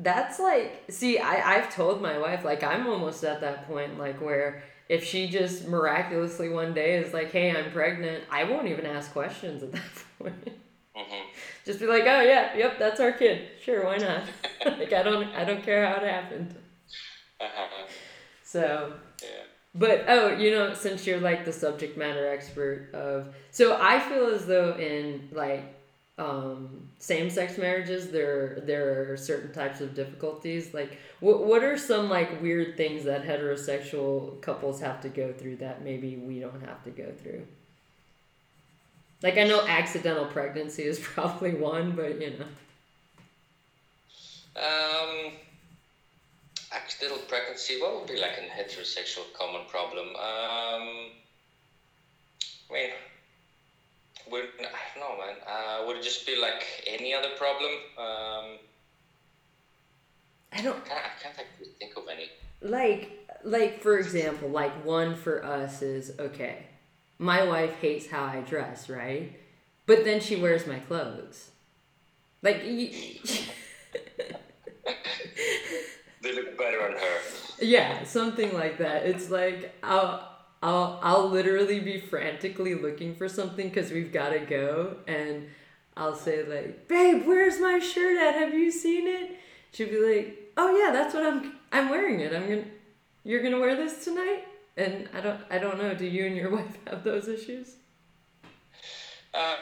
[0.00, 4.20] That's like, see, I I've told my wife like I'm almost at that point like
[4.20, 8.86] where if she just miraculously one day is like, hey, I'm pregnant, I won't even
[8.86, 9.82] ask questions at that
[10.18, 10.44] point.
[10.96, 11.28] Mm-hmm.
[11.64, 13.48] Just be like, oh yeah, yep, that's our kid.
[13.62, 14.22] Sure, why not?
[14.78, 16.54] like I don't I don't care how it happened.
[17.40, 17.86] Uh-huh.
[18.42, 18.92] So.
[19.22, 19.28] Yeah.
[19.74, 24.26] But oh, you know, since you're like the subject matter expert of, so I feel
[24.26, 25.77] as though in like
[26.18, 30.74] um, same-sex marriages, there there are certain types of difficulties.
[30.74, 35.56] Like, what what are some like weird things that heterosexual couples have to go through
[35.56, 37.46] that maybe we don't have to go through?
[39.22, 42.46] Like, I know accidental pregnancy is probably one, but you know.
[44.56, 45.32] Um,
[46.72, 47.80] accidental pregnancy.
[47.80, 50.08] What would be like a heterosexual common problem?
[50.08, 51.12] Um,
[52.70, 52.90] I mean
[54.30, 55.36] would I don't know, man.
[55.46, 57.70] Uh, would it just be like any other problem?
[57.96, 58.58] Um,
[60.52, 60.76] I don't.
[60.76, 62.30] I can't, I can't actually think of any.
[62.60, 66.66] Like, like for example, like one for us is okay.
[67.18, 69.38] My wife hates how I dress, right?
[69.86, 71.50] But then she wears my clothes.
[72.42, 72.64] Like.
[72.64, 72.90] You,
[76.22, 77.18] they look better on her.
[77.60, 79.06] Yeah, something like that.
[79.06, 84.40] It's like I'll I'll I'll literally be frantically looking for something because we've got to
[84.40, 85.48] go, and
[85.96, 88.34] I'll say like, "Babe, where's my shirt at?
[88.34, 89.38] Have you seen it?"
[89.72, 92.34] She'll be like, "Oh yeah, that's what I'm I'm wearing it.
[92.34, 92.64] I'm gonna
[93.24, 94.44] you're gonna wear this tonight."
[94.76, 95.94] And I don't I don't know.
[95.94, 97.76] Do you and your wife have those issues?
[99.34, 99.54] Uh,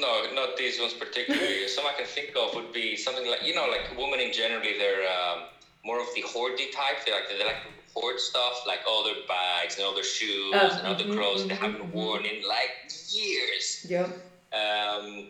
[0.00, 1.66] no, not these ones particularly.
[1.68, 4.76] Some I can think of would be something like you know, like women in generally,
[4.78, 5.44] they're um,
[5.84, 7.06] more of the hoardy type.
[7.06, 7.62] They like they like
[7.94, 11.14] hoard stuff, like all their bags and all their shoes oh, and all the mm-hmm,
[11.14, 11.96] clothes mm-hmm, they haven't mm-hmm.
[11.96, 13.86] worn in like years.
[13.88, 14.06] Yep.
[14.52, 15.28] Um,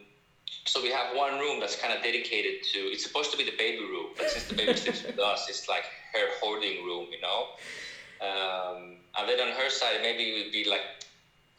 [0.64, 2.78] so we have one room that's kind of dedicated to.
[2.78, 5.68] It's supposed to be the baby room, but since the baby sleeps with us, it's
[5.68, 7.46] like her hoarding room, you know.
[8.20, 10.82] Um, and then on her side, maybe it would be like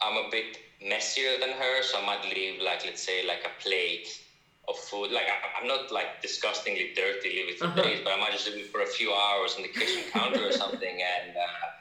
[0.01, 3.61] I'm a bit messier than her, so I might leave like let's say like a
[3.61, 4.07] plate
[4.67, 5.11] of food.
[5.11, 7.81] Like I, am not like disgustingly dirty, living for uh-huh.
[7.81, 10.47] days, but I might just leave it for a few hours on the kitchen counter
[10.47, 11.73] or something, and uh,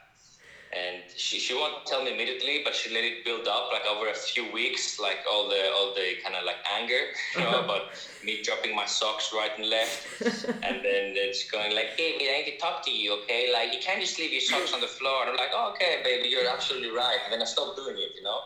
[0.72, 4.08] and she, she won't tell me immediately, but she let it build up like over
[4.08, 7.64] a few weeks, like all the all the kind of like anger, you know, uh-huh.
[7.64, 7.82] about
[8.24, 12.52] me dropping my socks right and left, and then it's going like, baby, I need
[12.52, 13.50] to talk to you, okay?
[13.52, 15.22] Like you can't just leave your socks on the floor.
[15.22, 18.12] And I'm like, oh, okay, baby, you're absolutely right, and then I stop doing it,
[18.16, 18.40] you know.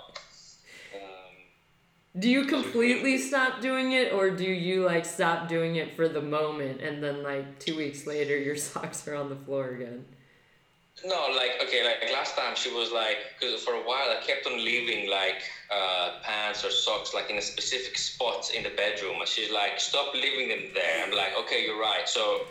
[2.18, 6.22] Do you completely stop doing it, or do you like stop doing it for the
[6.22, 10.04] moment, and then like two weeks later, your socks are on the floor again?
[11.04, 14.46] No, like okay, like last time she was like, because for a while I kept
[14.46, 19.20] on leaving like uh, pants or socks like in a specific spot in the bedroom,
[19.20, 21.04] and she's like, stop leaving them there.
[21.04, 22.08] I'm like, okay, you're right.
[22.08, 22.46] So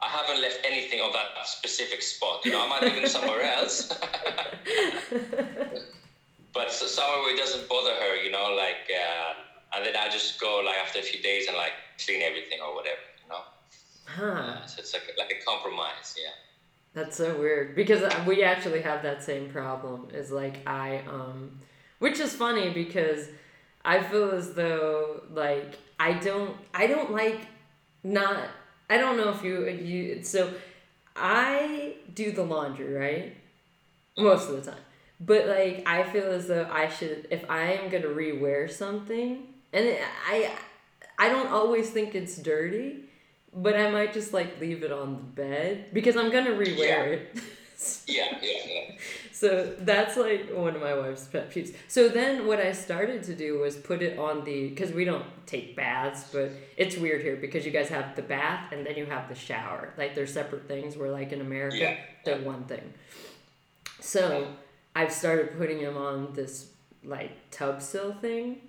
[0.00, 2.44] I haven't left anything of that specific spot.
[2.44, 3.92] You know, I might leave them somewhere else.
[6.52, 10.62] but where it doesn't bother her, you know, like, uh, and then I just go
[10.64, 11.72] like after a few days and like
[12.04, 13.40] clean everything or whatever, you know.
[14.06, 14.24] Huh.
[14.24, 16.30] Uh, so it's like like a compromise, yeah.
[16.94, 20.08] That's so weird because uh, we actually have that same problem.
[20.12, 21.60] Is like I um,
[21.98, 23.28] which is funny because
[23.84, 27.40] I feel as though like I don't I don't like
[28.02, 28.48] not
[28.88, 30.52] I don't know if you you so
[31.14, 33.36] I do the laundry right
[34.16, 34.80] most of the time
[35.20, 39.96] but like I feel as though I should if I am gonna rewear something, and
[40.26, 40.50] I
[41.18, 43.04] I don't always think it's dirty,
[43.52, 47.02] but I might just like leave it on the bed because I'm gonna rewear yeah.
[47.02, 47.38] it.
[48.06, 48.82] yeah, yeah, yeah.
[49.32, 51.74] So that's like one of my wife's pet peeves.
[51.86, 55.24] So then what I started to do was put it on the because we don't
[55.46, 59.06] take baths, but it's weird here because you guys have the bath and then you
[59.06, 59.94] have the shower.
[59.96, 60.96] Like they're separate things.
[60.96, 61.96] Where like in America, yeah.
[62.24, 62.94] they're one thing.
[64.00, 64.46] So.
[64.98, 66.72] I've started putting him on this
[67.04, 68.62] like tub sill thing.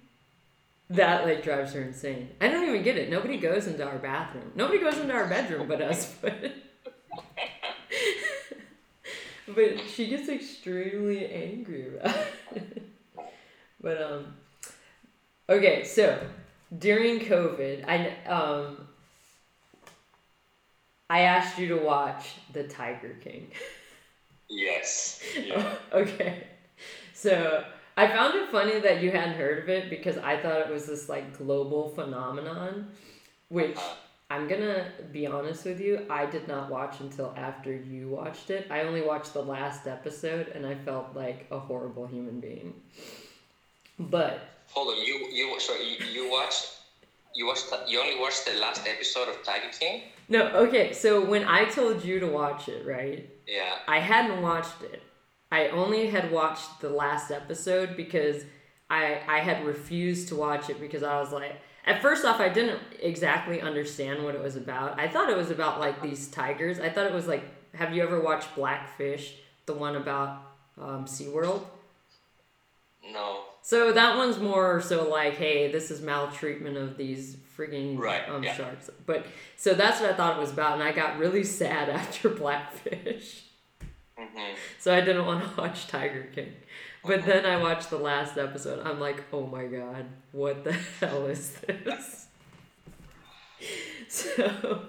[0.92, 2.30] That like drives her insane.
[2.40, 3.10] I don't even get it.
[3.10, 4.52] Nobody goes into our bathroom.
[4.54, 6.14] Nobody goes into our bedroom but us.
[6.22, 6.54] But,
[9.56, 12.16] but she gets extremely angry about
[12.56, 12.84] it.
[13.82, 14.36] but um
[15.50, 16.22] okay, so
[16.78, 18.88] during COVID, I um
[21.10, 23.50] I asked you to watch The Tiger King.
[24.50, 25.22] Yes.
[25.40, 25.76] Yeah.
[25.94, 26.48] okay.
[27.14, 27.64] So
[27.96, 30.88] I found it funny that you hadn't heard of it because I thought it was
[30.88, 32.88] this like global phenomenon,
[33.50, 33.96] which uh-huh.
[34.32, 38.68] I'm gonna be honest with you, I did not watch until after you watched it.
[38.70, 42.74] I only watched the last episode and I felt like a horrible human being.
[43.98, 46.78] But hold on, you you sorry you, you watched
[47.36, 50.04] you watched you only watched the last episode of Tiger King?
[50.30, 50.94] No, okay.
[50.94, 53.30] So when I told you to watch it, right?
[53.48, 53.76] Yeah.
[53.88, 55.02] I hadn't watched it.
[55.52, 58.44] I only had watched the last episode because
[58.90, 62.50] I I had refused to watch it because I was like at first off I
[62.50, 65.00] didn't exactly understand what it was about.
[65.00, 66.80] I thought it was about like these tigers.
[66.80, 70.42] I thought it was like have you ever watched Blackfish, the one about
[70.80, 71.64] um, SeaWorld?
[73.12, 73.42] No.
[73.62, 78.44] So that one's more so like, hey, this is maltreatment of these frigging Right, um,
[78.44, 78.56] yeah.
[78.56, 78.90] sharks.
[79.06, 79.26] But
[79.58, 83.44] so that's what I thought it was about, and I got really sad after Blackfish.
[84.18, 86.54] hmm So I didn't want to watch Tiger King.
[87.06, 88.86] But then I watched the last episode.
[88.86, 92.28] I'm like, oh my god, what the hell is this?
[94.08, 94.82] So,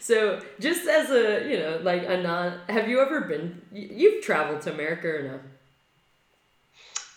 [0.00, 3.62] so just as a you know, like a non, have you ever been?
[3.72, 5.40] You've traveled to America or no?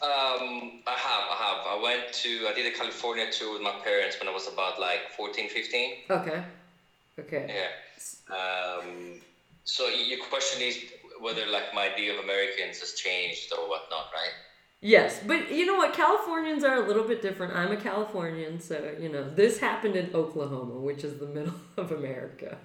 [0.01, 1.79] Um, I have, I have.
[1.79, 4.79] I went to, I did a California tour with my parents when I was about
[4.79, 5.93] like 14, 15.
[6.09, 6.43] Okay,
[7.19, 7.53] okay.
[7.53, 8.35] Yeah.
[8.35, 9.19] Um,
[9.65, 10.79] so your question is
[11.19, 14.31] whether like my idea of Americans has changed or whatnot, right?
[14.81, 15.93] Yes, but you know what?
[15.93, 17.53] Californians are a little bit different.
[17.53, 21.91] I'm a Californian, so you know this happened in Oklahoma, which is the middle of
[21.91, 22.57] America.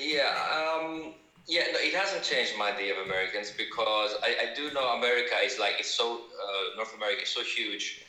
[0.00, 1.12] Yeah, um,
[1.50, 5.36] yeah, no, it hasn't changed my idea of Americans because I, I do know America
[5.44, 8.00] is like it's so uh, North America is so huge,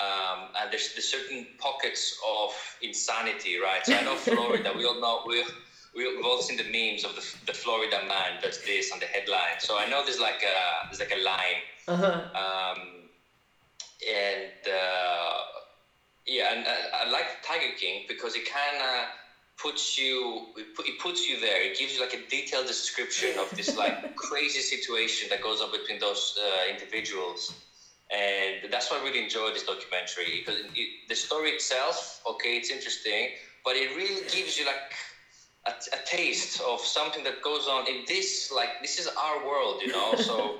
[0.00, 2.52] um, and there's, there's certain pockets of
[2.82, 3.84] insanity, right?
[3.86, 4.72] So I know Florida.
[4.76, 5.42] we all know we
[5.94, 9.06] we we've all seen the memes of the, the Florida man does this on the
[9.06, 9.58] headline.
[9.60, 12.22] So I know there's like a there's like a line Uh huh.
[12.34, 13.08] um,
[14.08, 15.38] and uh,
[16.26, 19.06] yeah, and I, I like Tiger King because it kind of
[19.58, 21.62] puts you it, puts you there.
[21.62, 25.70] It gives you like a detailed description of this like crazy situation that goes on
[25.70, 27.52] between those uh, individuals.
[28.10, 32.70] And that's why I really enjoyed this documentary because it, the story itself, okay, it's
[32.70, 33.30] interesting,
[33.64, 34.76] but it really gives you like
[35.66, 39.80] a, a taste of something that goes on in this like this is our world,
[39.82, 40.14] you know.
[40.16, 40.56] So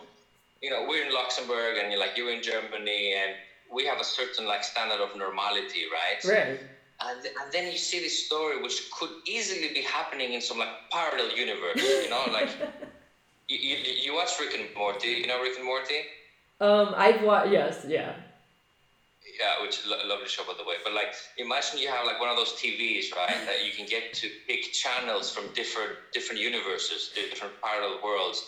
[0.63, 3.35] you know, we're in Luxembourg and you're like you're in Germany and
[3.73, 6.25] we have a certain like standard of normality, right?
[6.25, 6.59] Right.
[7.05, 10.69] And, and then you see this story which could easily be happening in some like
[10.91, 12.51] parallel universe, you know, like
[13.49, 16.01] you, you, you watch Rick and Morty, you know Rick and Morty?
[16.61, 17.49] Um, I've watched.
[17.49, 18.15] Yes, yeah.
[19.41, 20.77] Yeah, which is a lo- lovely show by the way.
[20.85, 23.41] But like, imagine you have like one of those TVs, right?
[23.47, 28.43] That you can get to pick channels from different different universes, different parallel worlds.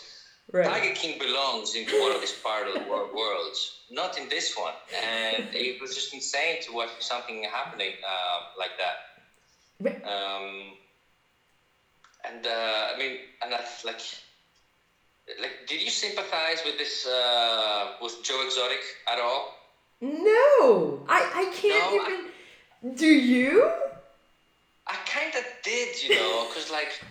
[0.51, 0.65] Right.
[0.65, 4.73] Tiger King belongs into one of these parallel wor- worlds, not in this one.
[5.03, 8.97] And it was just insane to watch something happening uh, like that.
[10.07, 10.73] Um,
[12.27, 13.99] and uh, I mean, and that's like,
[15.41, 18.79] like, did you sympathize with this uh, with Joe Exotic
[19.11, 19.51] at all?
[20.01, 22.29] No, I I can't No, I-
[22.83, 22.95] even.
[22.95, 23.69] Do you?
[24.87, 27.01] I kind of did, you know, because like,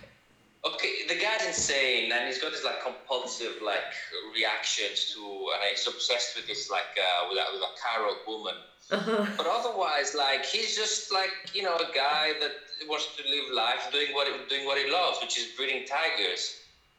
[0.66, 3.92] okay, the guy's insane, and he's got this like compulsive like
[4.34, 5.20] reactions to,
[5.54, 8.54] and he's obsessed with this like uh, with a, with a Carol woman.
[8.90, 9.26] Uh-huh.
[9.36, 12.52] But otherwise, like, he's just like you know a guy that
[12.88, 16.54] wants to live life doing what doing what he loves, which is breeding tigers,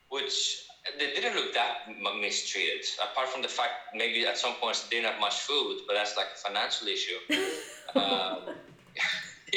[0.09, 0.65] which
[0.99, 1.85] they didn't look that
[2.21, 2.85] mistreated.
[3.01, 6.15] Apart from the fact maybe at some points they didn't have much food, but that's
[6.15, 7.17] like a financial issue.
[7.95, 8.55] um,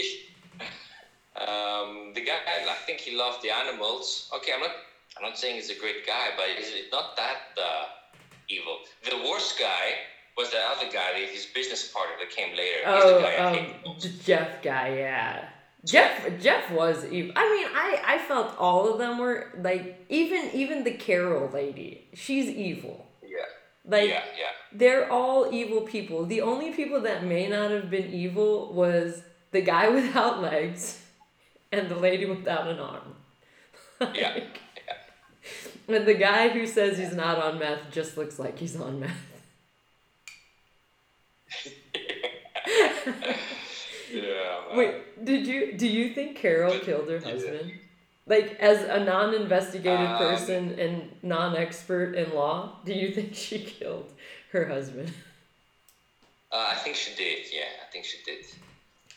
[1.41, 4.31] um, the guy, I think he loved the animals.
[4.37, 4.71] Okay, I'm not,
[5.17, 7.85] I'm not saying he's a great guy, but he's not that uh,
[8.49, 8.79] evil.
[9.09, 9.93] The worst guy
[10.37, 12.79] was the other guy, his business partner that came later.
[12.87, 14.03] He's the Oh, guy um, hate the most.
[14.03, 15.49] the Jeff guy, yeah.
[15.85, 17.33] Jeff Jeff was evil.
[17.37, 22.09] I mean, I I felt all of them were like even even the Carol lady.
[22.15, 23.07] She's evil.
[23.23, 23.39] Yeah,
[23.85, 24.51] Like yeah, yeah.
[24.73, 26.27] they're all evil people.
[26.27, 29.23] The only people that may not have been evil was
[29.53, 31.01] the guy without legs
[31.73, 33.15] and the lady without an arm.
[34.15, 34.61] Yeah, Like-
[35.89, 39.17] And the guy who says he's not on meth just looks like he's on meth.
[44.13, 44.75] Yeah.
[44.77, 47.31] Wait, did you do you think Carol killed her yeah.
[47.31, 47.73] husband?
[48.27, 54.11] Like as a non-investigated Um, person and non-expert in law, do you think she killed
[54.53, 55.13] her husband?
[56.53, 57.39] Uh, I think she did.
[57.53, 58.45] Yeah, I think she did.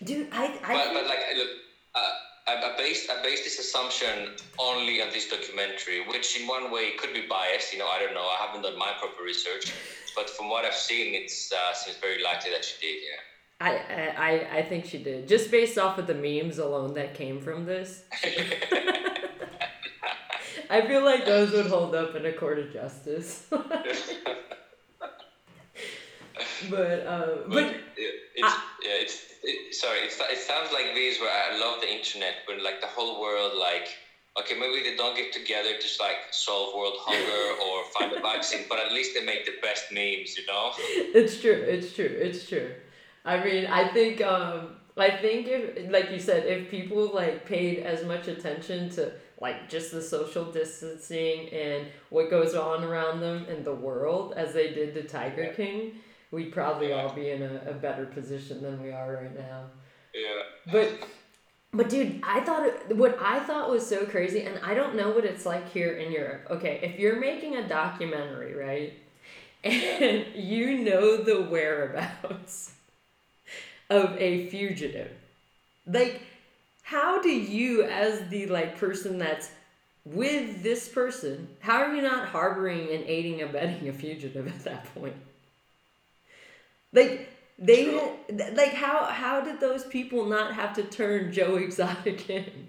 [0.04, 1.50] Dude, I I But, but like, look,
[1.96, 2.10] uh,
[2.48, 6.92] I, I based I based this assumption only on this documentary, which in one way
[6.98, 7.74] could be biased.
[7.74, 8.22] You know, I don't know.
[8.22, 9.74] I haven't done my proper research,
[10.16, 13.02] but from what I've seen, it uh, seems very likely that she did.
[13.04, 13.20] Yeah.
[13.62, 13.72] I,
[14.18, 15.28] I I think she did.
[15.28, 18.04] Just based off of the memes alone that came from this.
[20.70, 23.46] I feel like those would hold up in a court of justice.
[26.70, 27.64] but uh, But but
[27.98, 30.00] it, it's, yeah, it's it, sorry.
[30.00, 33.54] It's, it sounds like these where I love the internet when like the whole world
[33.58, 33.88] like
[34.40, 38.66] okay maybe they don't get together to like solve world hunger or find a vaccine,
[38.70, 40.72] but at least they make the best memes, you know.
[40.78, 41.52] it's true.
[41.54, 42.06] It's true.
[42.06, 42.72] It's true.
[43.26, 47.80] I mean, I think um I think if like you said, if people like paid
[47.80, 53.46] as much attention to like just the social distancing and what goes on around them
[53.46, 55.52] in the world as they did to Tiger.
[55.56, 55.94] King,
[56.32, 59.66] we'd probably all be in a, a better position than we are right now.
[60.14, 60.72] Yeah.
[60.72, 61.08] But
[61.74, 65.12] but dude, I thought it, what I thought was so crazy, and I don't know
[65.12, 66.48] what it's like here in Europe.
[66.50, 68.94] Okay, if you're making a documentary, right,
[69.64, 72.74] and you know the whereabouts
[73.90, 75.12] of a fugitive,
[75.88, 76.22] like,
[76.84, 79.50] how do you, as the like person that's
[80.04, 84.64] with this person, how are you not harboring and aiding and abetting a fugitive at
[84.66, 85.16] that point?
[86.94, 88.18] Like they True.
[88.54, 92.68] like how how did those people not have to turn Joe Exotic in?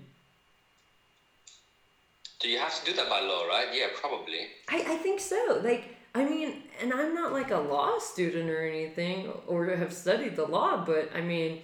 [2.40, 3.68] Do you have to do that by law, right?
[3.72, 4.48] Yeah, probably.
[4.68, 5.60] I, I think so.
[5.62, 10.36] Like I mean, and I'm not like a law student or anything or have studied
[10.36, 11.62] the law, but I mean,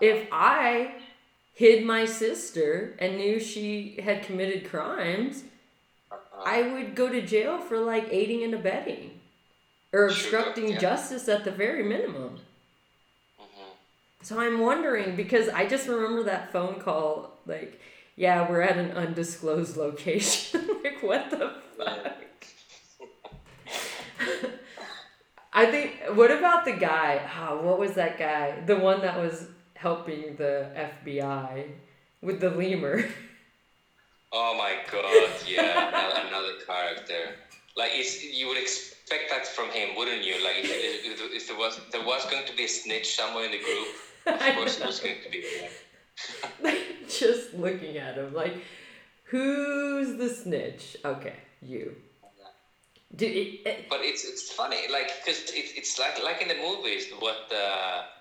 [0.00, 0.94] if I
[1.54, 5.44] hid my sister and knew she had committed crimes,
[6.12, 6.42] Uh-huh.
[6.46, 9.21] I would go to jail for like aiding and abetting
[9.92, 10.78] or Sure, obstructing yeah.
[10.78, 12.38] justice at the very minimum.
[13.40, 13.44] Mhm.
[14.22, 17.80] So I'm wondering because I just remember that phone call like,
[18.16, 20.68] yeah, we're at an undisclosed location.
[20.84, 22.14] like what the fuck?
[25.52, 27.20] I think what about the guy?
[27.38, 28.60] Oh, what was that guy?
[28.64, 31.66] The one that was helping the FBI
[32.22, 33.04] with the lemur.
[34.34, 37.34] Oh my god, yeah, another, another character.
[37.76, 40.34] Like, it's, you would expect that from him, wouldn't you?
[40.44, 43.52] Like, if, if, if there was there was going to be a snitch somewhere in
[43.52, 43.88] the group,
[44.26, 45.44] of course it was going to be
[47.08, 48.54] just looking at him like
[49.24, 50.96] who's the snitch?
[51.04, 51.94] Okay you
[53.18, 53.24] it,
[53.66, 57.48] it, But it's it's funny, like, because it, it's like like in the movies, what
[57.50, 57.66] the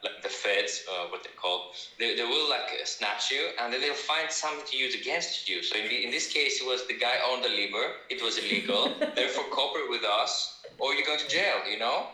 [0.03, 3.79] like the feds, uh, what they call, they, they will like snatch you, and then
[3.81, 5.63] they'll find something to use against you.
[5.63, 7.85] So in, the, in this case, it was the guy owned the liver.
[8.09, 8.89] It was illegal.
[9.15, 11.57] Therefore, cooperate with us, or you go to jail.
[11.71, 12.07] You know?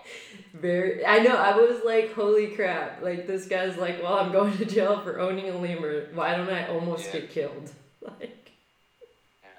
[0.53, 4.55] very i know i was like holy crap like this guy's like well i'm going
[4.57, 7.19] to jail for owning a lemur why don't i almost Yeah.
[7.19, 7.71] get killed
[8.01, 8.51] like
[9.43, 9.49] Yeah.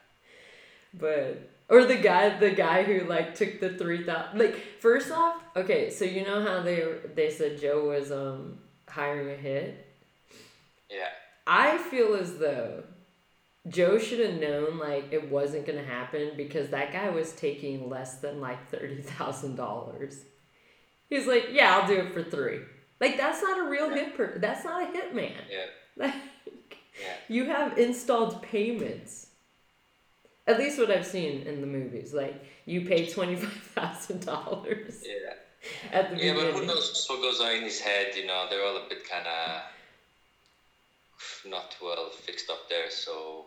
[0.94, 5.90] but or the guy the guy who like took the 3000 like first off okay
[5.90, 6.82] so you know how they
[7.14, 8.58] they said joe was um
[8.88, 9.86] hiring a hit
[10.90, 11.08] Yeah.
[11.46, 12.84] I feel as though
[13.68, 18.16] Joe should have known like it wasn't gonna happen because that guy was taking less
[18.16, 20.24] than like thirty thousand dollars.
[21.10, 22.60] He's like, yeah, I'll do it for three.
[23.00, 24.38] Like that's not a real hit per.
[24.38, 25.32] That's not a hitman.
[25.50, 25.66] Yeah.
[25.96, 26.14] Like
[27.00, 27.14] Yeah.
[27.28, 29.27] you have installed payments.
[30.48, 35.04] At least what I've seen in the movies, like you pay twenty five thousand dollars
[35.06, 35.34] Yeah.
[35.92, 36.68] at the Yeah, but who beginning.
[36.68, 38.06] knows what goes on in his head?
[38.16, 39.62] You know, they're all a bit kind of
[41.50, 42.90] not well fixed up there.
[42.90, 43.46] So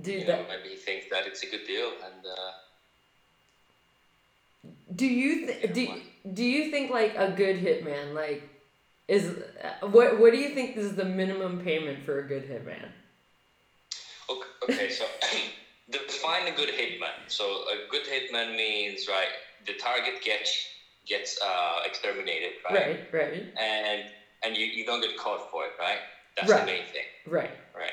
[0.00, 2.52] Dude, you know, that, maybe he thinks that it's a good deal, and uh,
[4.94, 5.82] Do you th- do
[6.34, 8.42] do you think like a good hitman like
[9.08, 12.88] is uh, what what do you think is the minimum payment for a good hitman?
[14.30, 15.04] Okay, okay so
[15.90, 17.14] define a good hitman.
[17.28, 19.28] So a good hitman means right,
[19.66, 20.74] the target gets
[21.06, 22.74] gets uh, exterminated, right?
[22.74, 24.02] Right, right, And
[24.44, 26.00] and you, you don't get caught for it, right?
[26.36, 26.60] That's Right.
[26.60, 27.50] the main thing, right.
[27.74, 27.92] right?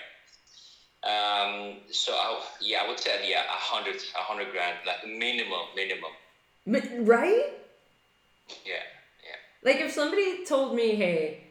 [1.03, 5.67] Um, so I, yeah, I would say yeah, a hundred, a hundred grand, like minimum,
[5.75, 6.11] minimum.
[6.65, 7.45] Mi- Right?
[8.65, 8.83] Yeah,
[9.23, 9.35] yeah.
[9.61, 11.43] Like if somebody told me, "Hey,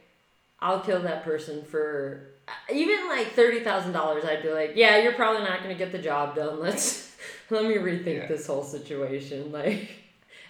[0.59, 4.97] I'll kill that person for Uh, even like thirty thousand dollars," I'd be like, "Yeah,
[4.97, 6.59] you're probably not gonna get the job done.
[6.59, 7.15] Let's
[7.49, 8.27] let me rethink Yeah.
[8.27, 9.89] this whole situation." Like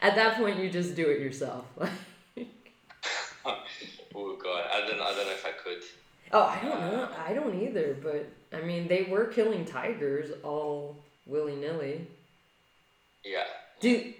[0.01, 1.65] at that point, you just do it yourself.
[3.45, 5.81] oh god, I don't, I don't know if I could.
[6.31, 7.03] Oh, I don't know.
[7.03, 7.95] Uh, I don't either.
[8.01, 8.27] But
[8.57, 12.07] I mean, they were killing tigers all willy nilly.
[13.23, 13.45] Yeah,
[13.79, 14.13] Dude,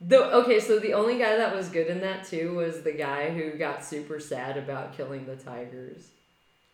[0.00, 0.60] the okay.
[0.60, 3.84] So the only guy that was good in that too was the guy who got
[3.84, 6.08] super sad about killing the tigers.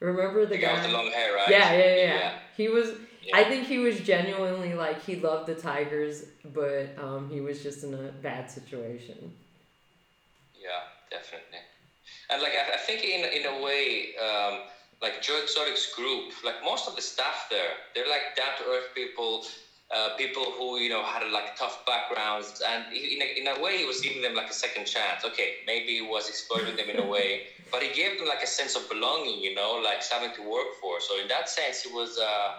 [0.01, 0.72] Remember the, the guy guy?
[0.74, 1.51] with the long hair, right?
[1.51, 2.32] yeah, yeah, yeah, yeah.
[2.57, 2.88] He was.
[3.22, 3.36] Yeah.
[3.36, 7.84] I think he was genuinely like he loved the tigers, but um, he was just
[7.84, 9.34] in a bad situation.
[10.55, 10.80] Yeah,
[11.11, 11.59] definitely.
[12.30, 14.61] And like I, I think in in a way, um,
[15.03, 18.88] like Joe Exotic's group, like most of the staff there, they're like down to earth
[18.94, 19.44] people,
[19.90, 23.78] uh, people who you know had like tough backgrounds, and in a, in a way
[23.78, 25.24] he was giving them like a second chance.
[25.24, 28.46] Okay, maybe he was exploiting them in a way, but he gave them like a
[28.46, 31.00] sense of belonging, you know, like something to work for.
[31.00, 32.52] So in that sense, it was uh,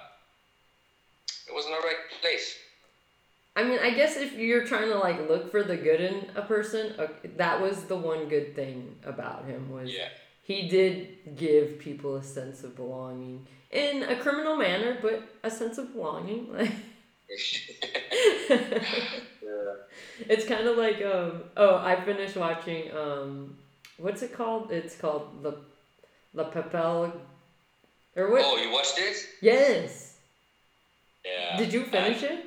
[1.47, 2.55] it was in the right place.
[3.55, 6.41] I mean, I guess if you're trying to like look for the good in a
[6.41, 10.07] person, uh, that was the one good thing about him was Yeah,
[10.43, 15.77] he did give people a sense of belonging in a criminal manner, but a sense
[15.77, 16.53] of belonging.
[16.53, 16.71] Like
[18.49, 19.73] yeah.
[20.27, 23.57] it's kind of like um oh I finished watching um
[24.01, 24.71] what's it called?
[24.71, 25.57] It's called the
[26.33, 27.11] La Papel
[28.15, 28.41] or what?
[28.43, 29.15] Oh, you watched it?
[29.41, 30.17] Yes.
[31.25, 31.57] Yeah.
[31.57, 32.45] Did you finish I- it?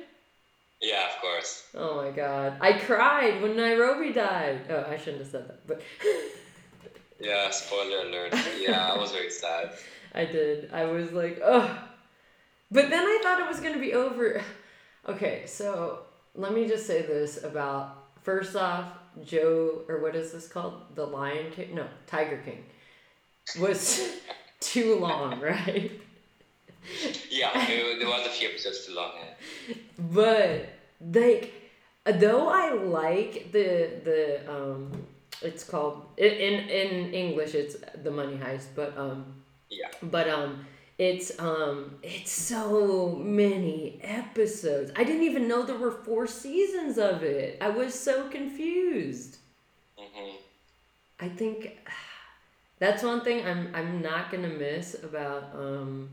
[0.81, 1.63] Yeah, of course.
[1.73, 2.57] Oh my god.
[2.61, 4.61] I cried when Nairobi died.
[4.69, 5.81] Oh, I shouldn't have said that, but
[7.19, 8.35] Yeah, spoiler alert.
[8.59, 9.71] Yeah, I was very sad.
[10.13, 10.69] I did.
[10.73, 11.79] I was like, oh.
[12.71, 14.41] But then I thought it was gonna be over.
[15.07, 15.99] Okay, so
[16.33, 18.85] let me just say this about first off,
[19.23, 20.95] Joe or what is this called?
[20.95, 21.75] The Lion King?
[21.75, 22.63] No, Tiger King.
[23.59, 24.01] Was
[24.59, 25.91] too long, right?
[27.29, 29.11] Yeah, it, there was a few episodes too long.
[29.67, 29.75] Yeah.
[29.97, 30.69] But
[31.01, 31.53] like,
[32.05, 34.91] though I like the the um,
[35.41, 39.25] it's called in in in English it's the Money Heist, but um,
[39.69, 39.89] Yeah.
[40.03, 40.65] but um,
[40.97, 44.91] it's um, it's so many episodes.
[44.95, 47.57] I didn't even know there were four seasons of it.
[47.61, 49.37] I was so confused.
[49.97, 50.35] hmm
[51.19, 51.77] I think
[52.79, 56.09] that's one thing I'm I'm not gonna miss about um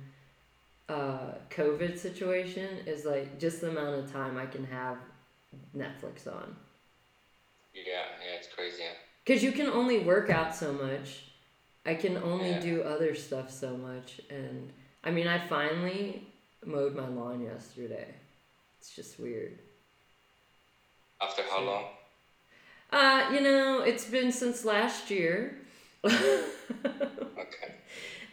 [0.88, 4.98] uh COVID situation is like just the amount of time I can have
[5.76, 6.56] Netflix on.
[7.74, 7.82] Yeah,
[8.24, 8.82] yeah, it's crazy.
[9.26, 11.31] Cause you can only work out so much.
[11.84, 12.60] I can only Yeah.
[12.60, 14.72] do other stuff so much and
[15.04, 16.26] I mean I finally
[16.64, 18.14] mowed my lawn yesterday.
[18.78, 19.58] It's just weird.
[21.20, 21.84] After how So- long?
[22.90, 25.58] Uh, you know, it's been since last year.
[26.04, 27.74] Okay.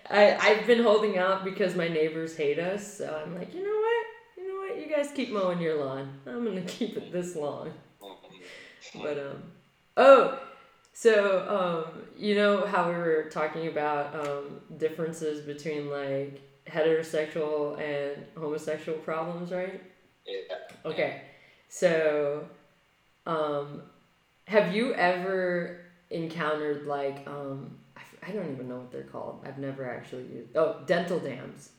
[0.10, 3.80] I, I've been holding out because my neighbors hate us, so I'm like, you know
[3.80, 4.06] what?
[4.38, 4.80] You know what?
[4.80, 6.20] You guys keep mowing your lawn.
[6.26, 7.74] I'm gonna keep it this long.
[8.02, 9.04] Mhm.
[9.04, 9.44] But um
[9.98, 10.40] oh
[11.04, 11.14] so
[11.60, 14.46] um you know how we were talking about um
[14.78, 19.82] differences between like heterosexual and homosexual problems, right?
[20.26, 20.56] Yeah.
[20.86, 21.12] Okay.
[21.70, 22.44] So
[23.26, 23.82] um
[24.46, 25.80] have you ever
[26.10, 29.36] encountered like um I, f- I don't even know what they're called.
[29.46, 31.70] I've never actually used Oh, dental dams.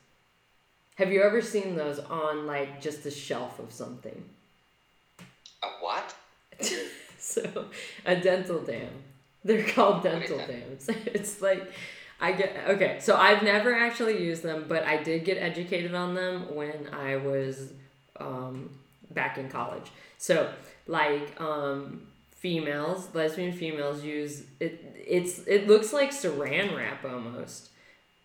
[0.96, 4.22] Have you ever seen those on like just a shelf of something?
[5.62, 6.14] A what?
[7.18, 7.42] so
[8.04, 8.90] a dental dam.
[9.44, 10.88] They're called dental dams.
[11.06, 11.72] It's like
[12.20, 16.14] I get okay, so I've never actually used them, but I did get educated on
[16.14, 17.72] them when I was
[18.18, 18.70] um,
[19.10, 19.90] back in college.
[20.18, 20.52] So
[20.86, 24.84] like um, females, lesbian females use it.
[25.06, 27.70] It's it looks like Saran wrap almost,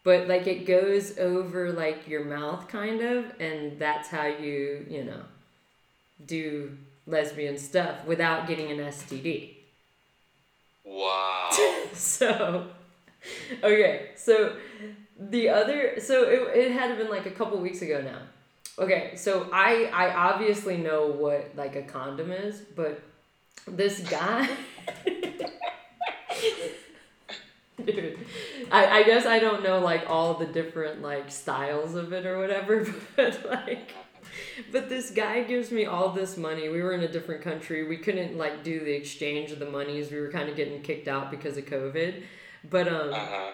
[0.04, 5.06] but like it goes over like your mouth kind of, and that's how you you
[5.06, 5.22] know
[6.26, 9.55] do lesbian stuff without getting an STD.
[10.86, 11.50] Wow.
[11.94, 12.68] so,
[13.64, 14.56] okay, so
[15.20, 18.20] the other, so it, it had been like a couple weeks ago now.
[18.78, 23.02] Okay, so I I obviously know what like a condom is, but
[23.68, 24.50] this guy.
[27.86, 28.18] Dude,
[28.72, 32.38] I, I guess I don't know like all the different like styles of it or
[32.38, 33.94] whatever, but like
[34.72, 36.70] but this guy gives me all this money.
[36.70, 37.88] We were in a different country.
[37.88, 40.12] We couldn't like do the exchange of the monies.
[40.12, 42.24] We were kind of getting kicked out because of COVID.
[42.70, 43.52] But um Uh huh.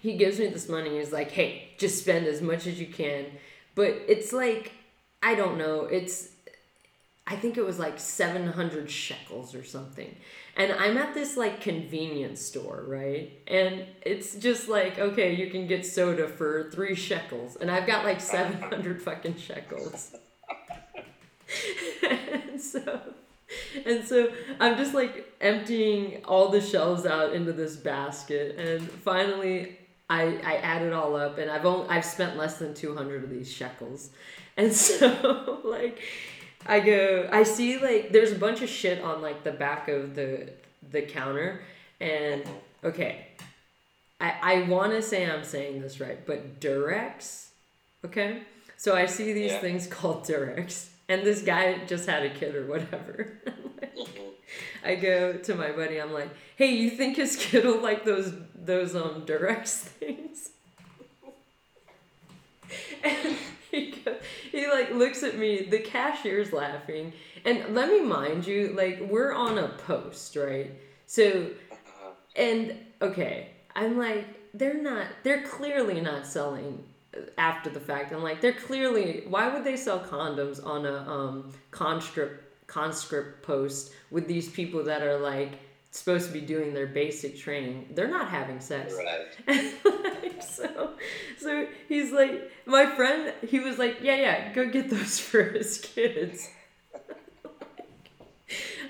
[0.00, 0.98] he gives me this money.
[0.98, 3.26] He's like, "Hey, just spend as much as you can."
[3.74, 4.72] But it's like
[5.22, 5.84] I don't know.
[5.86, 6.28] It's
[7.26, 10.14] I think it was like 700 shekels or something.
[10.56, 13.32] And I'm at this like convenience store, right?
[13.48, 18.04] And it's just like, okay, you can get soda for 3 shekels and I've got
[18.04, 20.14] like 700 fucking shekels.
[22.02, 23.00] and so
[23.84, 29.78] and so I'm just like emptying all the shelves out into this basket and finally
[30.08, 33.30] I, I add it all up and I've only I've spent less than 200 of
[33.30, 34.10] these shekels.
[34.56, 36.00] And so like
[36.66, 40.14] I go I see like there's a bunch of shit on like the back of
[40.14, 40.50] the
[40.90, 41.62] the counter
[42.00, 42.44] and
[42.82, 43.26] okay.
[44.20, 47.48] I I want to say I'm saying this right, but Durex,
[48.04, 48.42] okay?
[48.76, 49.60] So I see these Yeah.
[49.60, 53.38] things called Durex and this guy just had a kid or whatever.
[53.96, 54.30] Mhm.
[54.84, 56.00] I go to my buddy.
[56.00, 60.50] I'm like, "Hey, you think his kid will like those those um Durex things?"
[63.04, 63.36] And
[63.74, 63.94] he
[64.52, 65.62] he like looks at me.
[65.70, 67.12] The cashier's laughing,
[67.44, 70.70] and let me mind you, like we're on a post, right?
[71.06, 72.10] So Uh-huh.
[72.36, 75.06] and okay, I'm like, they're not.
[75.22, 76.82] They're clearly not selling
[77.38, 78.12] after the fact.
[78.12, 79.24] I'm like, they're clearly.
[79.28, 85.02] Why would they sell condoms on a um conscript conscript post with these people that
[85.02, 85.52] are like
[85.94, 88.94] supposed to be doing their basic training, they're not having sex.
[88.94, 89.74] Right.
[89.84, 90.90] like, so,
[91.38, 95.78] so he's like, my friend, he was like, yeah, yeah, go get those for his
[95.78, 96.50] kids.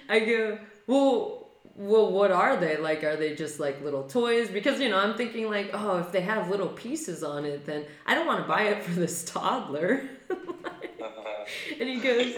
[0.09, 2.79] I go, well, well, what are they?
[2.79, 4.49] Like, are they just like little toys?
[4.49, 7.85] Because, you know, I'm thinking like, oh, if they have little pieces on it, then
[8.07, 10.09] I don't want to buy it for this toddler.
[10.31, 11.45] Uh-huh.
[11.79, 12.35] and he goes,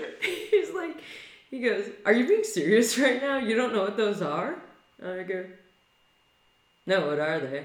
[0.50, 1.00] he's like,
[1.51, 3.38] he goes, are you being serious right now?
[3.38, 4.57] You don't know what those are?
[4.99, 5.44] And I go,
[6.86, 7.64] no, what are they?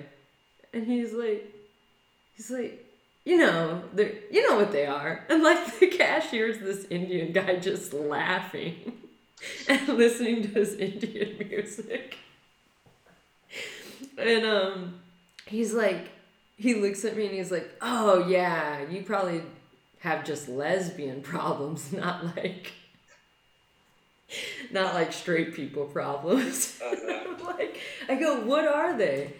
[0.73, 1.45] And he's like,
[2.35, 2.85] he's like,
[3.23, 5.25] you know, they're you know what they are.
[5.29, 8.93] And like the cashier's this Indian guy just laughing
[9.67, 12.17] and listening to his Indian music.
[14.17, 14.99] And um
[15.45, 16.09] he's like
[16.57, 19.41] he looks at me and he's like, "Oh yeah, you probably
[19.99, 22.73] have just lesbian problems, not like
[24.71, 27.35] not like straight people problems." Uh-huh.
[27.57, 27.79] like
[28.09, 29.33] I go, "What are they?"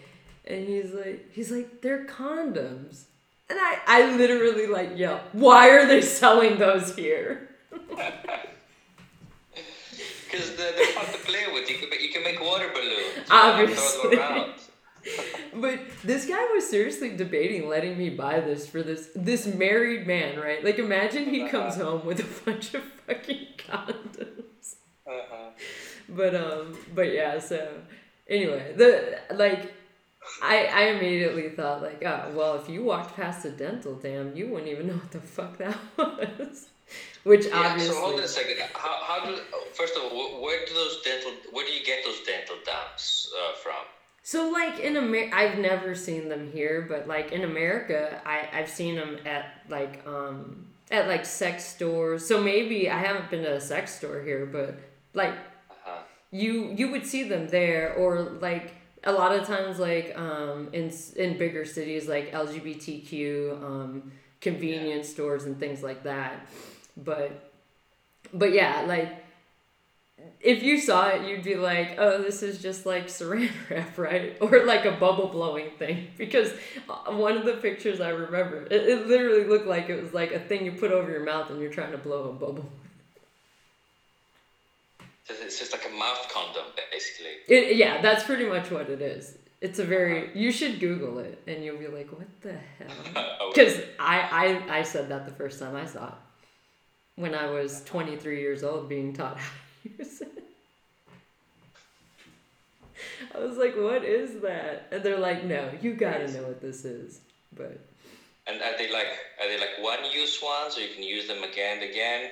[0.44, 3.04] And he's like he's like, "They're condoms."
[3.50, 7.48] And I I literally like yell, "Why are they selling those here?"
[10.30, 11.68] Because they're, they're fun to play with.
[11.68, 13.28] You can, you can make water balloons.
[13.30, 14.00] Obviously.
[14.00, 14.52] Throw them around.
[15.54, 20.38] But this guy was seriously debating letting me buy this for this this married man,
[20.38, 20.64] right?
[20.64, 24.44] Like imagine he comes home with a bunch of fucking condoms.
[25.06, 25.50] Uh-huh.
[26.08, 27.68] But um but yeah, so
[28.28, 29.72] anyway, the like
[30.42, 34.48] I I immediately thought like, oh well if you walked past a dental dam, you
[34.48, 36.68] wouldn't even know what the fuck that was.
[37.24, 38.58] Which Yeah, obviously so hold on a second.
[38.74, 39.38] How, how do
[39.74, 43.56] first of all, where do those dental where do you get those dental dams uh,
[43.56, 43.84] from?
[44.24, 48.68] So like in America, I've never seen them here, but like in America, I I've
[48.68, 52.26] seen them at like um at like sex stores.
[52.26, 54.78] So maybe I haven't been to a sex store here, but
[55.14, 55.34] like
[55.70, 55.98] Uh-huh.
[56.30, 60.92] you you would see them there or like a lot of times like um in
[61.16, 66.46] in bigger cities like LGBTQ um convenience stores and things like that.
[66.96, 67.52] But
[68.34, 69.24] but yeah, like
[70.40, 74.36] if you saw it, you'd be like, "Oh, this is just like saran wrap, right?"
[74.40, 76.08] Or like a bubble blowing thing.
[76.18, 76.52] Because
[76.88, 80.32] uh, one of the pictures I remember, it, it literally looked like it was like
[80.32, 82.68] a thing you put over your mouth and you're trying to blow a bubble.
[85.28, 87.32] It's just like a mouth condom, basically.
[87.48, 89.36] It, yeah, that's pretty much what it is.
[89.60, 90.24] It's a very.
[90.24, 90.30] Uh-huh.
[90.34, 94.78] You should Google it, and you'll be like, "What the hell?" Oh, Because I, I
[94.78, 96.14] I said that the first time I saw it,
[97.16, 98.00] when I was uh-huh.
[98.00, 99.50] 23 years old, being taught how
[99.84, 100.44] to use it.
[103.34, 106.84] I was like, "What is that?" And they're like, "No, you gotta know what this
[106.84, 107.20] is."
[107.54, 107.78] But
[108.46, 109.06] and are they like
[109.40, 112.30] are they like one use ones, or you can use them again and again?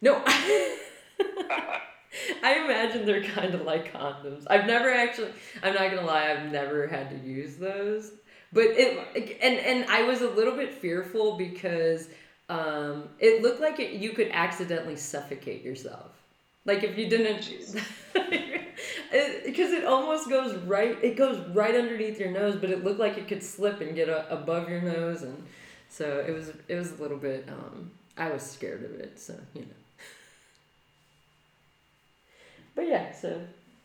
[0.00, 0.22] no.
[2.42, 4.44] I imagine they're kind of like condoms.
[4.48, 5.32] I've never actually.
[5.62, 6.30] I'm not gonna lie.
[6.30, 8.12] I've never had to use those.
[8.52, 12.08] But it and and I was a little bit fearful because
[12.48, 16.12] um, it looked like it, you could accidentally suffocate yourself.
[16.64, 17.76] Like if you didn't, choose.
[18.14, 21.02] because it, almost goes right.
[21.02, 24.08] It goes right underneath your nose, but it looked like it could slip and get
[24.08, 25.46] a, above your nose, and
[25.88, 26.52] so it was.
[26.68, 27.48] It was a little bit.
[27.48, 29.77] Um, I was scared of it, so you know.
[32.78, 33.40] But yeah, so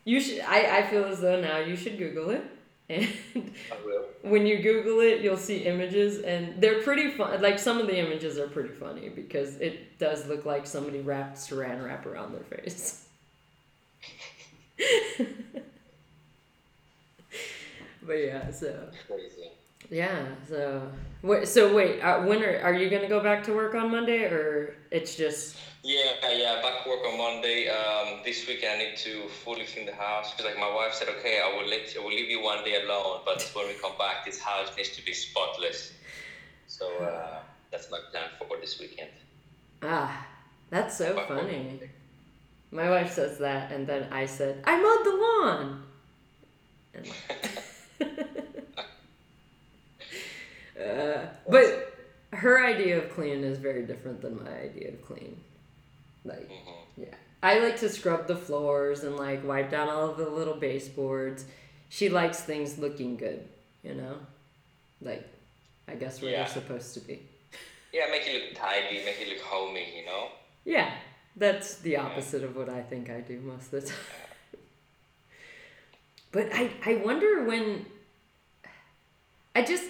[0.05, 0.41] you should.
[0.41, 2.43] I, I feel as though now you should Google it,
[2.89, 3.07] and
[3.71, 4.05] I will.
[4.21, 7.41] when you Google it, you'll see images, and they're pretty fun.
[7.41, 11.37] Like some of the images are pretty funny because it does look like somebody wrapped
[11.37, 13.07] Saran wrap around their face.
[18.05, 19.49] but yeah, so Crazy.
[19.89, 20.87] yeah, so
[21.23, 24.25] wait, so wait, uh, when are are you gonna go back to work on Monday,
[24.25, 26.61] or it's just Yeah, yeah.
[26.61, 27.67] Back work on Monday.
[27.67, 31.09] Um, this weekend I need to fully clean the house because, like, my wife said,
[31.19, 33.91] okay, I will let I will leave you one day alone, but when we come
[33.97, 35.91] back, this house needs to be spotless.
[36.67, 39.09] So uh, that's my plan for this weekend.
[39.81, 40.25] ah,
[40.69, 41.81] that's so Back funny.
[42.71, 45.83] My wife says that, and then I said, I mowed the lawn.
[46.95, 47.07] And-
[50.81, 51.93] uh, but
[52.31, 55.39] her idea of clean is very different than my idea of clean.
[56.25, 56.75] Like, Mhm.
[56.97, 57.15] yeah.
[57.41, 61.45] I like to scrub the floors and like wipe down all of the little baseboards.
[61.89, 63.47] She likes things looking good,
[63.83, 64.17] you know?
[65.01, 65.27] Like,
[65.87, 66.43] I guess where Yeah.
[66.43, 67.21] they're supposed to be.
[67.91, 70.31] Yeah, make it look tidy, make it look homey, you know.
[70.65, 70.95] Yeah,
[71.35, 73.97] that's the opposite of what I think I do most of the time.
[76.31, 77.85] But I, I wonder when.
[79.55, 79.83] I just.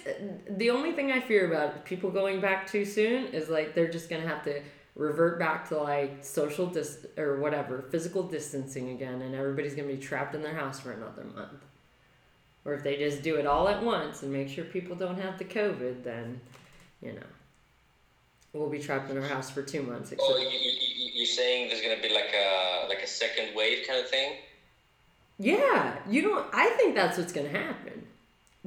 [0.50, 4.10] The only thing I fear about people going back too soon is like they're just
[4.10, 4.62] gonna have to
[4.96, 9.98] revert back to like social dis or whatever physical distancing again, and everybody's gonna be
[9.98, 11.66] trapped in their house for another month.
[12.66, 15.38] Or if they just do it all at once and make sure people don't have
[15.38, 16.40] the COVID, then
[17.02, 17.28] you know
[18.54, 20.12] we'll be trapped in our house for two months.
[20.12, 23.86] Except- oh, you, you, you're saying there's gonna be like a like a second wave
[23.88, 24.34] kind of thing?
[25.40, 26.46] Yeah, you don't.
[26.54, 28.06] I think that's what's gonna happen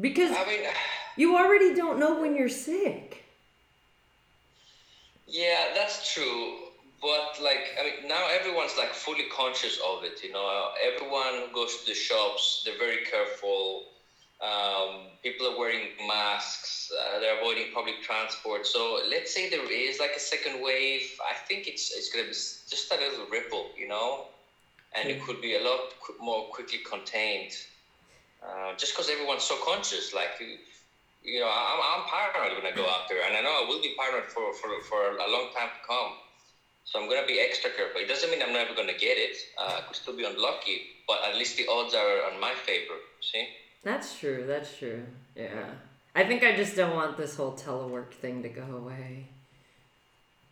[0.01, 0.61] because I mean,
[1.16, 3.26] you already don't know when you're sick.
[5.27, 6.55] Yeah, that's true.
[7.03, 10.22] But like, I mean, now everyone's like fully conscious of it.
[10.22, 13.85] You know, everyone goes to the shops, they're very careful.
[14.41, 16.91] Um, people are wearing masks.
[16.93, 18.66] Uh, they're avoiding public transport.
[18.66, 21.07] So let's say there is like a second wave.
[21.31, 24.27] I think it's it's gonna be just a little ripple, you know,
[24.95, 25.81] and it could be a lot
[26.20, 27.53] more quickly contained.
[28.47, 30.31] Uh, just because everyone's so conscious, like
[31.27, 33.83] you know, I'm, I'm paranoid when I go out there, and I know I will
[33.83, 36.12] be paranoid for, for, for a long time to come.
[36.85, 38.01] So I'm gonna be extra careful.
[38.01, 39.37] It doesn't mean I'm never gonna get it.
[39.59, 42.95] Uh, I could still be unlucky, but at least the odds are on my favor.
[43.20, 43.49] See?
[43.83, 44.45] That's true.
[44.47, 45.03] That's true.
[45.35, 45.66] Yeah.
[46.14, 49.27] I think I just don't want this whole telework thing to go away.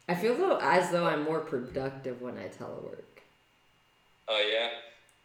[0.08, 3.22] I feel though as though I'm more productive when I telework.
[4.28, 4.68] Oh yeah.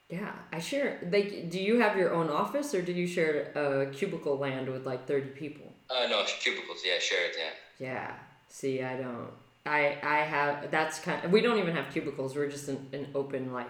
[0.10, 1.00] Yeah, I share.
[1.12, 4.86] Like, do you have your own office, or do you share a cubicle land with
[4.86, 5.72] like thirty people?
[5.88, 6.80] Uh, no, cubicles.
[6.84, 7.32] Yeah, shared.
[7.38, 7.52] Yeah.
[7.80, 8.14] Yeah.
[8.48, 9.30] See, I don't.
[9.68, 10.72] I I have.
[10.72, 11.24] That's kind.
[11.24, 12.36] Of, we don't even have cubicles.
[12.36, 13.70] We're just an, an open like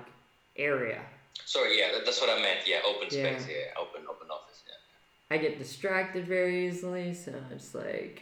[0.56, 1.02] area.
[1.46, 1.78] Sorry.
[1.78, 2.60] Yeah, that's what I meant.
[2.66, 3.46] Yeah, open space.
[3.46, 4.64] Yeah, yeah open open office.
[4.66, 5.36] Yeah.
[5.36, 8.22] I get distracted very easily, so it's like,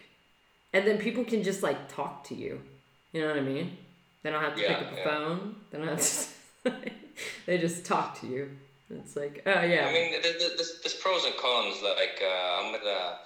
[0.74, 2.62] and then people can just like talk to you.
[3.12, 3.78] You know what I mean?
[4.24, 5.04] They don't have to yeah, pick up the yeah.
[5.04, 5.56] phone.
[5.70, 6.32] They don't have
[6.64, 6.74] to.
[7.46, 8.50] they just talk to you.
[8.90, 9.88] It's like, oh yeah.
[9.88, 11.82] I mean, there's, there's pros and cons.
[11.84, 13.18] Like uh, I'm at a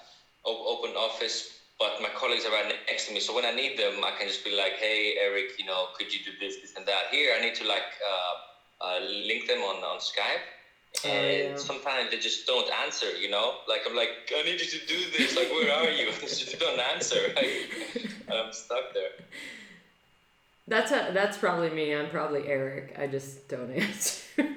[0.44, 3.20] open office, but my colleagues are right next to me.
[3.20, 6.12] So when I need them, I can just be like, hey, Eric, you know, could
[6.12, 7.12] you do this, this, and that?
[7.12, 10.46] Here, I need to like uh, uh, link them on on Skype.
[11.04, 11.56] Oh, and yeah.
[11.56, 13.54] sometimes they just don't answer, you know.
[13.68, 15.36] Like I'm like, I need you to do this.
[15.36, 16.10] Like, where are you?
[16.20, 17.32] they just don't answer.
[17.34, 17.70] Like,
[18.32, 19.14] I'm stuck there.
[20.68, 21.94] That's a, that's probably me.
[21.94, 22.94] I'm probably Eric.
[22.98, 24.22] I just don't answer.
[24.38, 24.48] like,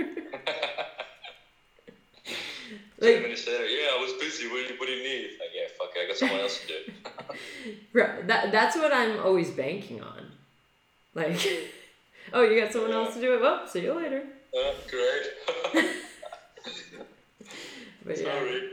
[2.99, 4.47] minutes later, yeah, I was busy.
[4.47, 5.31] What do you, what do you need?
[5.39, 6.75] Like, yeah, fuck it, I got someone else to do.
[7.93, 8.27] right.
[8.27, 10.31] That that's what I'm always banking on.
[11.15, 11.39] Like,
[12.33, 12.97] oh, you got someone yeah.
[12.97, 13.41] else to do it.
[13.41, 14.21] Well, see you later.
[14.57, 15.23] Uh, great.
[18.05, 18.69] but Sorry.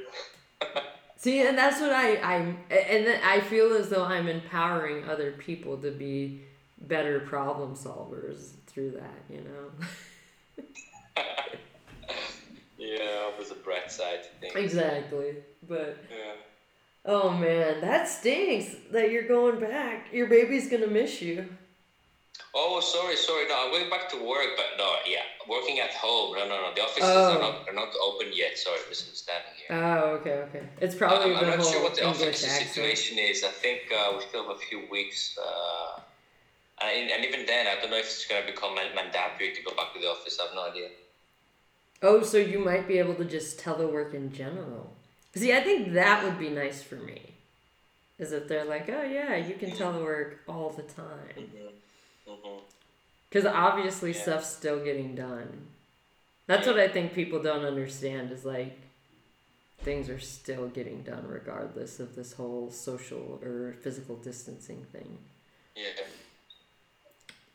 [1.16, 5.30] See, and that's what I I'm, and then I feel as though I'm empowering other
[5.33, 6.43] people to be
[6.89, 10.64] better problem solvers through that, you know.
[12.78, 14.20] yeah, with the bright side.
[14.55, 15.37] Exactly,
[15.68, 15.99] but.
[16.11, 16.35] Yeah.
[17.05, 20.12] Oh man, that stinks that you're going back.
[20.12, 21.49] Your baby's gonna miss you.
[22.55, 23.49] Oh, sorry, sorry.
[23.49, 26.35] No, I'm going back to work, but no, yeah, working at home.
[26.37, 26.74] No, no, no.
[26.74, 27.37] The offices oh.
[27.37, 28.59] are not are not open yet.
[28.59, 29.76] Sorry, misunderstanding here.
[29.76, 30.68] Oh, okay, okay.
[30.80, 32.68] It's probably I'm, I'm not sure what the English office accent.
[32.68, 33.43] situation is.
[33.43, 35.39] I think uh, we still have a few weeks.
[35.39, 36.01] Uh,
[36.89, 39.74] and, and even then, I don't know if it's going to become mandatory to go
[39.76, 40.39] back to the office.
[40.41, 40.89] I have no idea.
[42.03, 44.93] Oh, so you might be able to just telework in general.
[45.35, 47.20] See, I think that would be nice for me.
[48.18, 51.51] Is that they're like, oh yeah, you can telework all the time.
[52.24, 53.49] Because mm-hmm.
[53.49, 53.57] mm-hmm.
[53.57, 54.22] obviously yeah.
[54.22, 55.68] stuff's still getting done.
[56.47, 56.72] That's yeah.
[56.72, 58.78] what I think people don't understand is like
[59.83, 65.18] things are still getting done regardless of this whole social or physical distancing thing.
[65.74, 66.05] Yeah.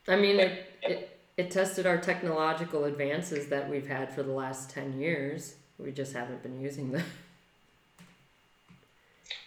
[0.08, 4.70] I mean, it, it, it tested our technological advances that we've had for the last
[4.70, 5.56] 10 years.
[5.78, 7.04] We just haven't been using them.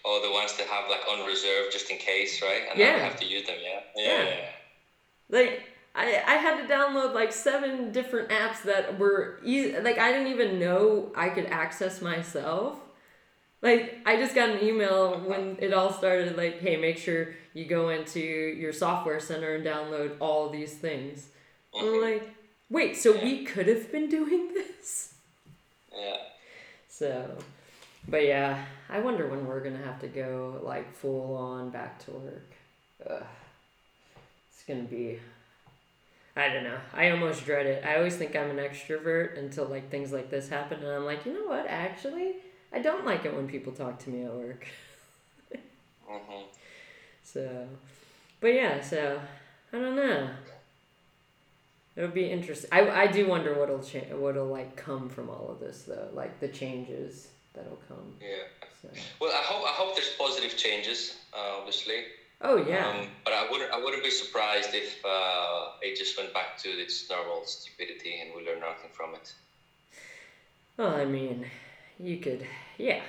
[0.03, 2.63] Oh, the ones that have like on reserve just in case, right?
[2.71, 2.97] And yeah.
[2.99, 3.81] have to use them, yeah?
[3.95, 4.25] Yeah.
[4.25, 4.35] yeah.
[5.29, 5.63] Like,
[5.95, 9.79] I, I had to download like seven different apps that were easy.
[9.79, 12.79] Like, I didn't even know I could access myself.
[13.63, 17.67] Like, I just got an email when it all started, like, hey, make sure you
[17.67, 21.29] go into your software center and download all these things.
[21.75, 21.87] Mm-hmm.
[21.87, 22.31] I'm like,
[22.71, 23.25] wait, so yeah.
[23.25, 25.15] we could have been doing this?
[25.95, 26.17] Yeah.
[26.89, 27.37] So,
[28.09, 32.11] but yeah, I wonder when we're gonna have to go like full on back to
[32.13, 32.53] work.
[33.09, 33.25] Ugh.
[34.53, 35.19] It's gonna be.
[36.37, 36.79] I don't know.
[36.95, 37.85] I almost dread it.
[37.85, 41.27] I always think I'm an extrovert until like things like this happen, and I'm like,
[41.27, 41.67] you know what?
[41.69, 42.37] Actually,
[42.73, 44.67] I don't like it when people talk to me at work.
[45.53, 46.43] mm-hmm.
[47.23, 47.69] So,
[48.41, 49.21] but yeah, so
[49.73, 50.31] I don't know.
[51.95, 52.71] It'll be interesting.
[52.73, 56.41] I, I do wonder what'll change, what'll like come from all of this though, like
[56.41, 58.15] the changes that'll come.
[58.21, 58.45] Yeah.
[58.83, 58.89] So.
[59.21, 61.17] Well, I hope I hope there's positive changes.
[61.33, 62.05] Uh, obviously.
[62.41, 62.89] Oh yeah.
[62.89, 66.69] Um, but I wouldn't I wouldn't be surprised if uh, it just went back to
[66.69, 69.35] its normal stupidity and we learn nothing from it.
[70.77, 71.45] Well, I mean,
[72.01, 72.47] you could,
[72.79, 73.01] yeah.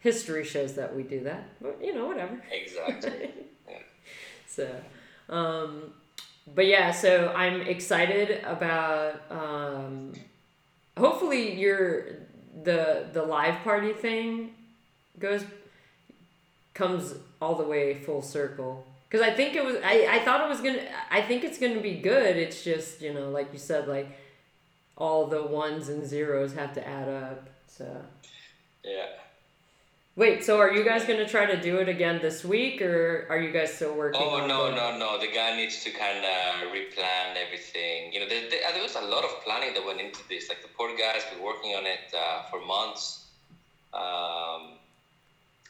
[0.00, 2.42] History shows that we do that, but you know, whatever.
[2.50, 3.30] Exactly.
[3.68, 3.76] yeah.
[4.46, 4.74] So,
[5.28, 5.92] um,
[6.54, 9.20] but yeah, so I'm excited about.
[9.30, 10.14] Um,
[10.96, 12.06] hopefully, your
[12.62, 14.54] the the live party thing
[15.18, 15.44] goes
[16.72, 20.48] comes all the way full circle because I think it was I, I thought it
[20.48, 22.36] was gonna I think it's gonna be good.
[22.36, 24.08] It's just you know like you said like
[24.96, 27.48] all the ones and zeros have to add up.
[27.80, 27.88] So
[28.84, 29.06] yeah.
[30.14, 33.40] Wait, so are you guys gonna try to do it again this week, or are
[33.40, 34.20] you guys still working?
[34.22, 34.98] Oh on no no no!
[34.98, 35.18] No.
[35.18, 38.12] The guy needs to kind of replan everything.
[38.12, 40.50] You know, there, there, there, was a lot of planning that went into this.
[40.50, 43.24] Like the poor guy's been working on it uh, for months,
[43.94, 44.76] um,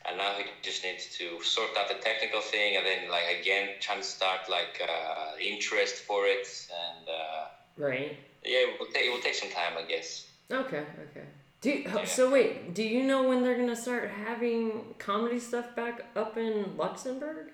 [0.09, 3.69] and now he just needs to sort out the technical thing, and then like again
[3.79, 7.45] trying to start like uh, interest for it, and uh,
[7.77, 8.17] right.
[8.45, 10.27] Yeah, it will take it will take some time, I guess.
[10.51, 11.27] Okay, okay.
[11.61, 12.05] Do you, yeah.
[12.05, 16.77] so wait, do you know when they're gonna start having comedy stuff back up in
[16.77, 17.51] Luxembourg?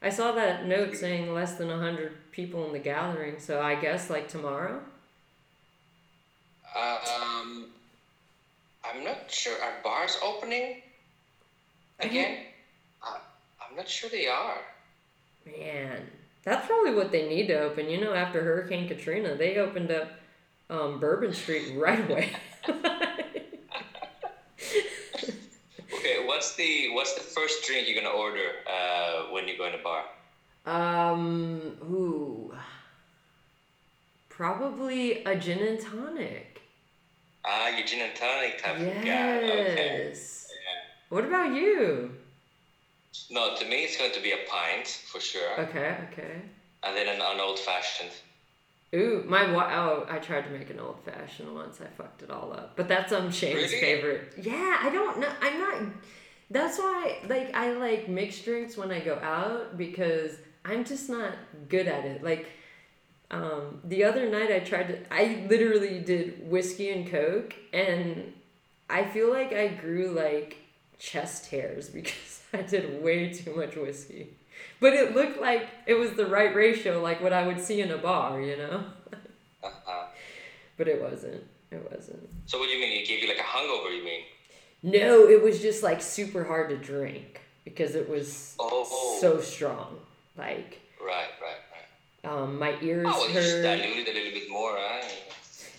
[0.00, 4.10] I saw that note saying less than hundred people in the gathering, so I guess
[4.10, 4.80] like tomorrow.
[6.74, 7.66] Um,
[8.84, 9.54] I'm not sure.
[9.62, 10.82] Are bars opening
[12.00, 12.38] again?
[13.02, 13.18] Uh,
[13.60, 14.58] I'm not sure they are.
[15.46, 16.00] Man,
[16.44, 17.88] that's probably what they need to open.
[17.88, 20.10] You know, after Hurricane Katrina, they opened up
[20.70, 22.30] um, Bourbon Street right away.
[25.92, 29.74] okay, what's the what's the first drink you're gonna order uh, when you go in
[29.74, 30.04] a bar?
[30.64, 32.54] Um, ooh,
[34.30, 36.62] probably a gin and tonic.
[37.44, 38.96] Ah, your gin and tonic type yes.
[38.96, 39.36] of guy.
[39.36, 40.08] Okay.
[40.08, 40.80] Yeah.
[41.10, 42.12] What about you?
[43.30, 45.60] No, to me it's going to be a pint for sure.
[45.60, 46.36] Okay, okay.
[46.82, 48.12] And then an, an old fashioned.
[48.94, 51.80] Ooh, my oh, I tried to make an old fashioned once.
[51.80, 52.76] I fucked it all up.
[52.76, 53.80] But that's um Shane's really?
[53.80, 54.34] favorite.
[54.40, 55.30] Yeah, I don't know.
[55.40, 55.82] I'm not.
[56.52, 60.36] That's why, like, I like mixed drinks when I go out because
[60.66, 61.32] I'm just not
[61.70, 62.22] good at it.
[62.22, 62.46] Like,
[63.30, 64.98] um, the other night I tried to.
[65.10, 68.34] I literally did whiskey and coke, and
[68.90, 70.58] I feel like I grew like
[70.98, 74.36] chest hairs because I did way too much whiskey.
[74.78, 77.90] But it looked like it was the right ratio, like what I would see in
[77.90, 78.84] a bar, you know?
[79.64, 80.06] uh-huh.
[80.76, 81.44] But it wasn't.
[81.70, 82.28] It wasn't.
[82.44, 83.00] So what do you mean?
[83.00, 84.20] It gave you like a hungover, you mean?
[84.82, 89.18] No, it was just like super hard to drink because it was oh.
[89.20, 89.96] so strong.
[90.36, 91.56] Like Right, right,
[92.24, 92.32] right.
[92.32, 93.62] Um, my ears oh, well, hurt.
[93.62, 95.04] Dilute a little bit more, right?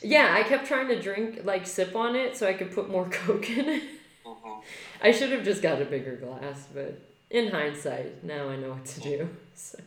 [0.02, 3.06] Yeah, I kept trying to drink like sip on it so I could put more
[3.12, 3.84] coke in it.
[4.26, 4.60] Mm-hmm.
[5.02, 7.00] I should have just got a bigger glass, but
[7.30, 9.30] in hindsight, now I know what to do.
[9.56, 9.78] So.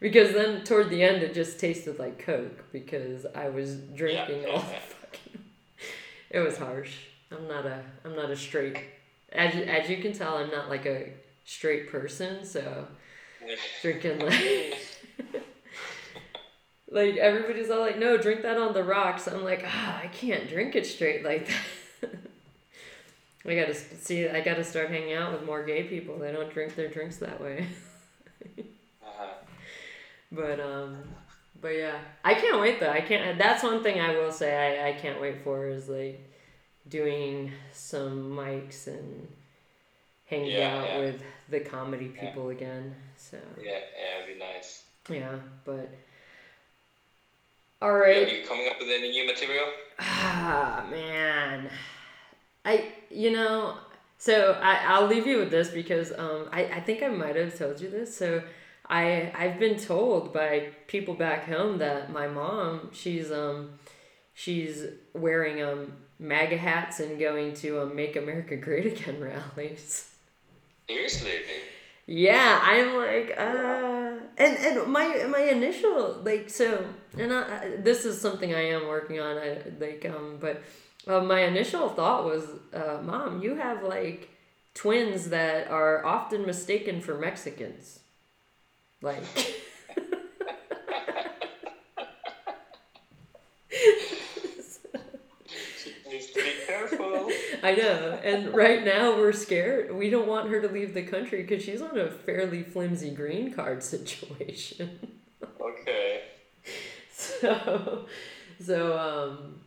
[0.00, 4.48] Because then toward the end, it just tasted like Coke because I was drinking yeah,
[4.48, 5.44] all the fucking.
[6.30, 6.96] It was harsh.
[7.32, 7.82] I'm not a.
[8.04, 8.78] I'm not a straight.
[9.32, 11.12] As as you can tell, I'm not like a
[11.44, 12.44] straight person.
[12.44, 12.86] So,
[13.82, 14.78] drinking like.
[16.90, 19.26] like everybody's all like, no, drink that on the rocks.
[19.26, 22.10] I'm like, ah, I can't drink it straight like that.
[23.46, 24.28] I gotta see.
[24.28, 26.18] I gotta start hanging out with more gay people.
[26.18, 27.66] They don't drink their drinks that way.
[28.58, 29.26] uh-huh.
[30.32, 31.04] But um,
[31.60, 32.90] but yeah, I can't wait though.
[32.90, 33.38] I can't.
[33.38, 34.56] That's one thing I will say.
[34.56, 36.20] I I can't wait for is like
[36.88, 39.28] doing some mics and
[40.26, 40.98] hanging yeah, out yeah.
[40.98, 42.56] with the comedy people yeah.
[42.56, 42.94] again.
[43.16, 44.84] So yeah, yeah, it'd be nice.
[45.08, 45.90] Yeah, but
[47.80, 48.28] all right.
[48.28, 49.66] Are you coming up with any new material?
[49.98, 51.70] Ah man.
[52.64, 53.76] I you know
[54.18, 57.56] so I I'll leave you with this because um I I think I might have
[57.56, 58.42] told you this so
[58.88, 63.78] I I've been told by people back home that my mom she's um
[64.34, 70.10] she's wearing um MAGA hats and going to um, Make America Great Again rallies.
[70.88, 71.32] Seriously.
[72.06, 76.86] Yeah, I'm like, uh, and and my my initial like so,
[77.18, 79.36] and I, this is something I am working on.
[79.36, 80.62] I like um, but
[81.04, 84.28] well, my initial thought was, uh, Mom, you have like
[84.74, 87.98] twins that are often mistaken for Mexicans.
[89.02, 89.24] Like.
[96.66, 97.30] careful.
[97.62, 98.18] I know.
[98.22, 99.94] And right now we're scared.
[99.94, 103.52] We don't want her to leave the country because she's on a fairly flimsy green
[103.52, 105.20] card situation.
[105.60, 106.22] okay.
[107.18, 108.06] So,
[108.60, 109.60] so um,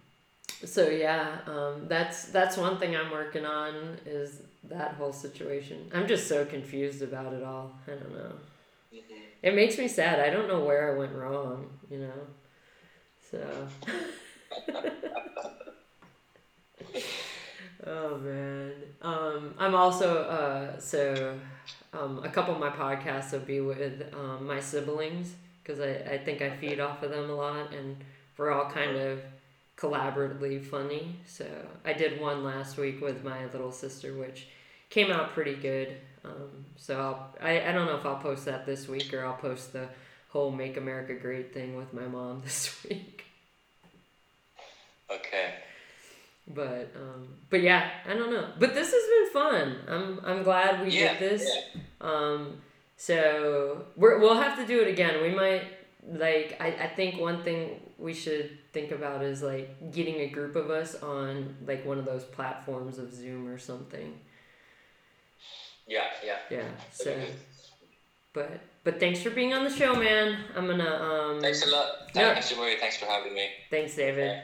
[0.63, 5.89] so yeah, um, that's that's one thing I'm working on is that whole situation.
[5.93, 7.71] I'm just so confused about it all.
[7.87, 8.31] I don't know.
[8.93, 9.13] Mm-hmm.
[9.41, 10.19] It makes me sad.
[10.19, 12.27] I don't know where I went wrong, you know?
[13.31, 13.67] So.
[17.85, 18.71] oh, man.
[19.01, 21.37] Um, I'm also, uh, so,
[21.93, 26.17] um, a couple of my podcasts will be with um, my siblings because I, I
[26.17, 27.97] think I feed off of them a lot and
[28.37, 29.21] we're all kind of
[29.77, 31.15] collaboratively funny.
[31.25, 31.45] So
[31.85, 34.47] I did one last week with my little sister, which
[34.89, 35.95] came out pretty good.
[36.25, 39.33] Um, so I'll, I, I don't know if I'll post that this week or I'll
[39.33, 39.87] post the
[40.29, 43.25] whole Make America Great thing with my mom this week.
[45.09, 45.53] Okay.
[46.49, 48.49] But um, but yeah, I don't know.
[48.57, 49.75] But this has been fun.
[49.87, 51.51] I'm I'm glad we Yeah, did this.
[52.01, 52.61] Um,
[52.97, 55.21] so we're, we'll have to do it again.
[55.21, 55.63] We might
[56.07, 60.55] like I, I think one thing we should think about is like getting a group
[60.55, 64.17] of us on like one of those platforms of Zoom or something.
[65.87, 66.37] Yeah, yeah.
[66.49, 66.67] Yeah.
[66.91, 67.35] So That'd be good.
[68.33, 70.37] but but thanks for being on the show, man.
[70.55, 72.11] I'm gonna um Thanks a lot.
[72.13, 72.77] Thanks, Murray.
[72.79, 73.49] Thanks for having me.
[73.69, 74.41] Thanks, David.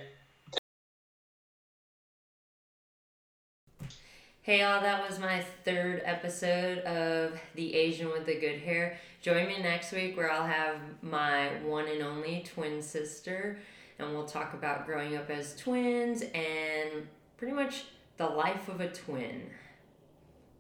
[4.45, 4.79] Hey, y'all!
[4.79, 8.99] that was my third episode of The Asian with the Good Hair.
[9.23, 13.57] Join me next week where I'll have my one and only twin sister,
[13.97, 17.85] and we'll talk about growing up as twins and pretty much
[18.17, 19.49] the life of a twin.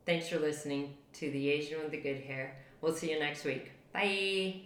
[0.07, 2.55] Thanks for listening to The Asian with the Good Hair.
[2.81, 3.71] We'll see you next week.
[3.93, 4.61] Bye.